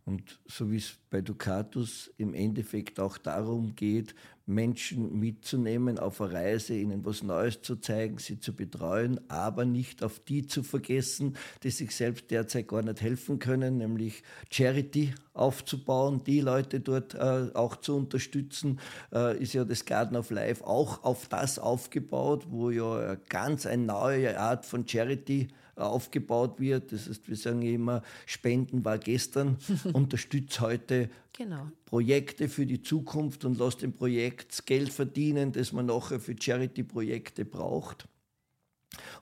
Und 0.04 0.40
so 0.46 0.70
wie 0.70 0.76
es 0.76 0.96
bei 1.10 1.20
Ducatus 1.20 2.10
im 2.16 2.34
Endeffekt 2.34 2.98
auch 3.00 3.18
darum 3.18 3.76
geht, 3.76 4.14
Menschen 4.50 5.18
mitzunehmen 5.18 5.98
auf 5.98 6.20
eine 6.20 6.32
Reise, 6.32 6.74
ihnen 6.74 7.04
was 7.04 7.22
Neues 7.22 7.62
zu 7.62 7.76
zeigen, 7.76 8.18
sie 8.18 8.40
zu 8.40 8.54
betreuen, 8.54 9.20
aber 9.28 9.64
nicht 9.64 10.02
auf 10.02 10.18
die 10.18 10.46
zu 10.46 10.62
vergessen, 10.62 11.36
die 11.62 11.70
sich 11.70 11.94
selbst 11.94 12.30
derzeit 12.30 12.68
gar 12.68 12.82
nicht 12.82 13.00
helfen 13.00 13.38
können, 13.38 13.78
nämlich 13.78 14.22
Charity 14.50 15.14
aufzubauen, 15.32 16.22
die 16.24 16.40
Leute 16.40 16.80
dort 16.80 17.14
äh, 17.14 17.50
auch 17.54 17.76
zu 17.76 17.96
unterstützen, 17.96 18.80
äh, 19.12 19.40
ist 19.40 19.52
ja 19.52 19.64
das 19.64 19.84
Garden 19.84 20.16
of 20.16 20.30
Life 20.30 20.66
auch 20.66 21.04
auf 21.04 21.28
das 21.28 21.58
aufgebaut, 21.58 22.46
wo 22.50 22.70
ja 22.70 23.14
ganz 23.28 23.66
eine 23.66 23.84
neue 23.84 24.38
Art 24.38 24.66
von 24.66 24.86
Charity 24.86 25.48
aufgebaut 25.80 26.60
wird. 26.60 26.92
Das 26.92 27.08
heißt, 27.08 27.28
wir 27.28 27.36
sagen 27.36 27.62
immer, 27.62 28.02
Spenden 28.26 28.84
war 28.84 28.98
gestern, 28.98 29.58
unterstützt 29.92 30.60
heute 30.60 31.10
genau. 31.32 31.68
Projekte 31.86 32.48
für 32.48 32.66
die 32.66 32.82
Zukunft 32.82 33.44
und 33.44 33.58
lasst 33.58 33.82
dem 33.82 33.92
Projekt 33.92 34.66
Geld 34.66 34.92
verdienen, 34.92 35.52
das 35.52 35.72
man 35.72 35.86
nachher 35.86 36.20
für 36.20 36.36
Charity-Projekte 36.38 37.44
braucht. 37.44 38.06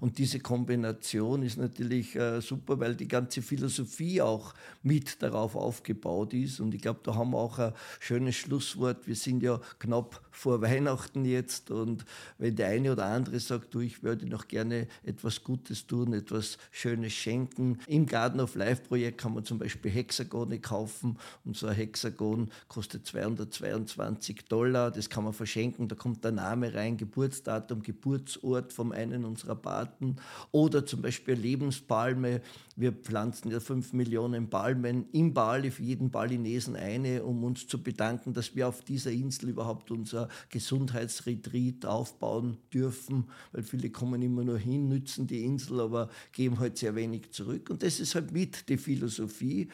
Und 0.00 0.18
diese 0.18 0.40
Kombination 0.40 1.42
ist 1.42 1.58
natürlich 1.58 2.16
äh, 2.16 2.40
super, 2.40 2.80
weil 2.80 2.94
die 2.94 3.08
ganze 3.08 3.42
Philosophie 3.42 4.22
auch 4.22 4.54
mit 4.82 5.22
darauf 5.22 5.56
aufgebaut 5.56 6.32
ist. 6.32 6.60
Und 6.60 6.74
ich 6.74 6.80
glaube, 6.80 7.00
da 7.02 7.14
haben 7.14 7.32
wir 7.32 7.38
auch 7.38 7.58
ein 7.58 7.74
schönes 8.00 8.36
Schlusswort. 8.36 9.06
Wir 9.06 9.16
sind 9.16 9.42
ja 9.42 9.60
knapp 9.78 10.22
vor 10.30 10.62
Weihnachten 10.62 11.24
jetzt. 11.24 11.70
Und 11.70 12.04
wenn 12.38 12.56
der 12.56 12.68
eine 12.68 12.92
oder 12.92 13.06
andere 13.06 13.40
sagt, 13.40 13.74
du, 13.74 13.80
ich 13.80 14.02
würde 14.02 14.26
noch 14.26 14.48
gerne 14.48 14.86
etwas 15.02 15.42
Gutes 15.44 15.86
tun, 15.86 16.14
etwas 16.14 16.56
Schönes 16.70 17.12
schenken. 17.12 17.78
Im 17.86 18.06
Garden 18.06 18.40
of 18.40 18.54
Life 18.54 18.82
Projekt 18.84 19.18
kann 19.18 19.34
man 19.34 19.44
zum 19.44 19.58
Beispiel 19.58 19.90
Hexagone 19.90 20.60
kaufen. 20.60 21.18
Und 21.44 21.56
so 21.56 21.66
ein 21.66 21.74
Hexagon 21.74 22.50
kostet 22.68 23.06
222 23.06 24.44
Dollar. 24.46 24.90
Das 24.90 25.10
kann 25.10 25.24
man 25.24 25.32
verschenken. 25.34 25.88
Da 25.88 25.96
kommt 25.96 26.24
der 26.24 26.32
Name 26.32 26.72
rein, 26.72 26.96
Geburtsdatum, 26.96 27.82
Geburtsort 27.82 28.72
vom 28.72 28.92
einen 28.92 29.24
unserer 29.24 29.57
Paten 29.58 30.16
oder 30.52 30.86
zum 30.86 31.02
Beispiel 31.02 31.34
Lebenspalme. 31.34 32.40
Wir 32.76 32.92
pflanzen 32.92 33.50
ja 33.50 33.60
fünf 33.60 33.92
Millionen 33.92 34.48
Palmen 34.48 35.06
in 35.12 35.34
Bali, 35.34 35.70
für 35.70 35.82
jeden 35.82 36.10
Balinesen 36.10 36.76
eine, 36.76 37.24
um 37.24 37.44
uns 37.44 37.66
zu 37.66 37.82
bedanken, 37.82 38.32
dass 38.32 38.56
wir 38.56 38.68
auf 38.68 38.82
dieser 38.82 39.10
Insel 39.10 39.50
überhaupt 39.50 39.90
unser 39.90 40.28
Gesundheitsretreat 40.48 41.84
aufbauen 41.84 42.58
dürfen, 42.72 43.24
weil 43.52 43.62
viele 43.62 43.90
kommen 43.90 44.22
immer 44.22 44.44
nur 44.44 44.58
hin, 44.58 44.88
nützen 44.88 45.26
die 45.26 45.44
Insel, 45.44 45.80
aber 45.80 46.08
geben 46.32 46.58
halt 46.58 46.78
sehr 46.78 46.94
wenig 46.94 47.30
zurück. 47.32 47.68
Und 47.70 47.82
das 47.82 48.00
ist 48.00 48.14
halt 48.14 48.32
mit 48.32 48.68
die 48.68 48.78
Philosophie. 48.78 49.68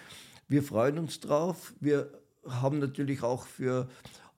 Wir 0.48 0.62
freuen 0.62 0.98
uns 0.98 1.20
drauf. 1.20 1.74
Wir 1.80 2.10
haben 2.46 2.78
natürlich 2.78 3.22
auch 3.22 3.46
für 3.46 3.88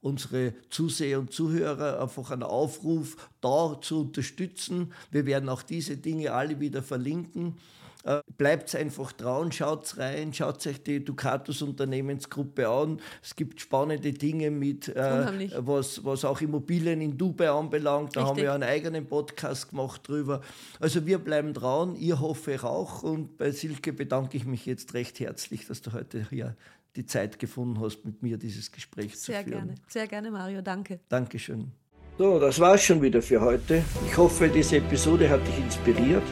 unsere 0.06 0.54
Zuseher 0.70 1.18
und 1.18 1.32
Zuhörer 1.32 2.00
einfach 2.00 2.30
einen 2.30 2.44
Aufruf, 2.44 3.16
da 3.40 3.78
zu 3.80 4.02
unterstützen. 4.02 4.92
Wir 5.10 5.26
werden 5.26 5.48
auch 5.48 5.62
diese 5.62 5.96
Dinge 5.96 6.32
alle 6.32 6.60
wieder 6.60 6.82
verlinken. 6.82 7.56
Äh, 8.04 8.20
bleibt 8.38 8.72
einfach 8.76 9.10
dran, 9.10 9.50
schaut 9.50 9.98
rein, 9.98 10.32
schaut 10.32 10.64
euch 10.64 10.80
die 10.80 11.04
Ducatus 11.04 11.60
Unternehmensgruppe 11.60 12.68
an. 12.68 13.00
Es 13.20 13.34
gibt 13.34 13.60
spannende 13.60 14.12
Dinge 14.12 14.52
mit, 14.52 14.88
äh, 14.94 15.50
was, 15.56 16.04
was 16.04 16.24
auch 16.24 16.40
Immobilien 16.40 17.00
in 17.00 17.18
Dubai 17.18 17.50
anbelangt. 17.50 18.14
Da 18.14 18.20
Richtig. 18.20 18.28
haben 18.28 18.36
wir 18.36 18.52
einen 18.52 18.62
eigenen 18.62 19.08
Podcast 19.08 19.70
gemacht 19.70 20.06
drüber. 20.06 20.40
Also 20.78 21.04
wir 21.04 21.18
bleiben 21.18 21.52
dran, 21.52 21.96
ihr 21.96 22.20
hoffe 22.20 22.52
ich 22.52 22.62
auch. 22.62 23.02
Und 23.02 23.38
bei 23.38 23.50
Silke 23.50 23.92
bedanke 23.92 24.36
ich 24.36 24.46
mich 24.46 24.66
jetzt 24.66 24.94
recht 24.94 25.18
herzlich, 25.18 25.66
dass 25.66 25.82
du 25.82 25.92
heute 25.92 26.28
hier 26.30 26.54
die 26.96 27.06
Zeit 27.06 27.38
gefunden 27.38 27.80
hast, 27.80 28.04
mit 28.04 28.22
mir 28.22 28.36
dieses 28.36 28.72
Gespräch 28.72 29.16
Sehr 29.16 29.42
zu 29.42 29.42
führen. 29.44 29.44
Sehr 29.44 29.58
gerne, 29.58 29.74
sehr 29.88 30.06
gerne, 30.06 30.30
Mario, 30.30 30.60
danke. 30.62 31.00
Dankeschön. 31.08 31.72
So, 32.18 32.38
das 32.40 32.58
war's 32.58 32.82
schon 32.82 33.02
wieder 33.02 33.20
für 33.20 33.38
heute. 33.40 33.82
Ich 34.06 34.16
hoffe, 34.16 34.48
diese 34.48 34.78
Episode 34.78 35.28
hat 35.28 35.46
dich 35.46 35.58
inspiriert. 35.58 36.22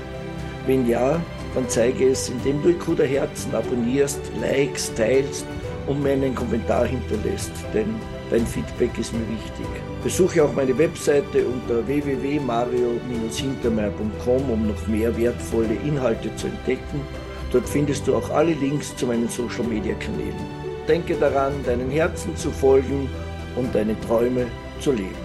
Wenn 0.66 0.88
ja, 0.88 1.20
dann 1.54 1.68
zeige 1.68 2.08
es, 2.08 2.30
indem 2.30 2.62
du 2.62 2.70
Ikuda 2.70 3.04
Herzen 3.04 3.54
abonnierst, 3.54 4.18
likest, 4.40 4.96
teilst 4.96 5.44
und 5.86 6.02
mir 6.02 6.12
einen 6.12 6.34
Kommentar 6.34 6.86
hinterlässt, 6.86 7.52
denn 7.74 7.94
dein 8.30 8.46
Feedback 8.46 8.96
ist 8.98 9.12
mir 9.12 9.28
wichtig. 9.28 9.66
Besuche 10.02 10.42
auch 10.42 10.54
meine 10.54 10.78
Webseite 10.78 11.46
unter 11.46 11.86
www.mario-hintermeier.com, 11.86 14.50
um 14.50 14.68
noch 14.68 14.86
mehr 14.86 15.14
wertvolle 15.18 15.74
Inhalte 15.84 16.34
zu 16.36 16.46
entdecken 16.46 17.02
Dort 17.54 17.68
findest 17.68 18.08
du 18.08 18.16
auch 18.16 18.30
alle 18.30 18.52
Links 18.52 18.96
zu 18.96 19.06
meinen 19.06 19.28
Social-Media-Kanälen. 19.28 20.34
Denke 20.88 21.14
daran, 21.14 21.52
deinen 21.64 21.90
Herzen 21.90 22.36
zu 22.36 22.50
folgen 22.50 23.08
und 23.56 23.74
deine 23.74 23.98
Träume 24.00 24.46
zu 24.80 24.92
leben. 24.92 25.23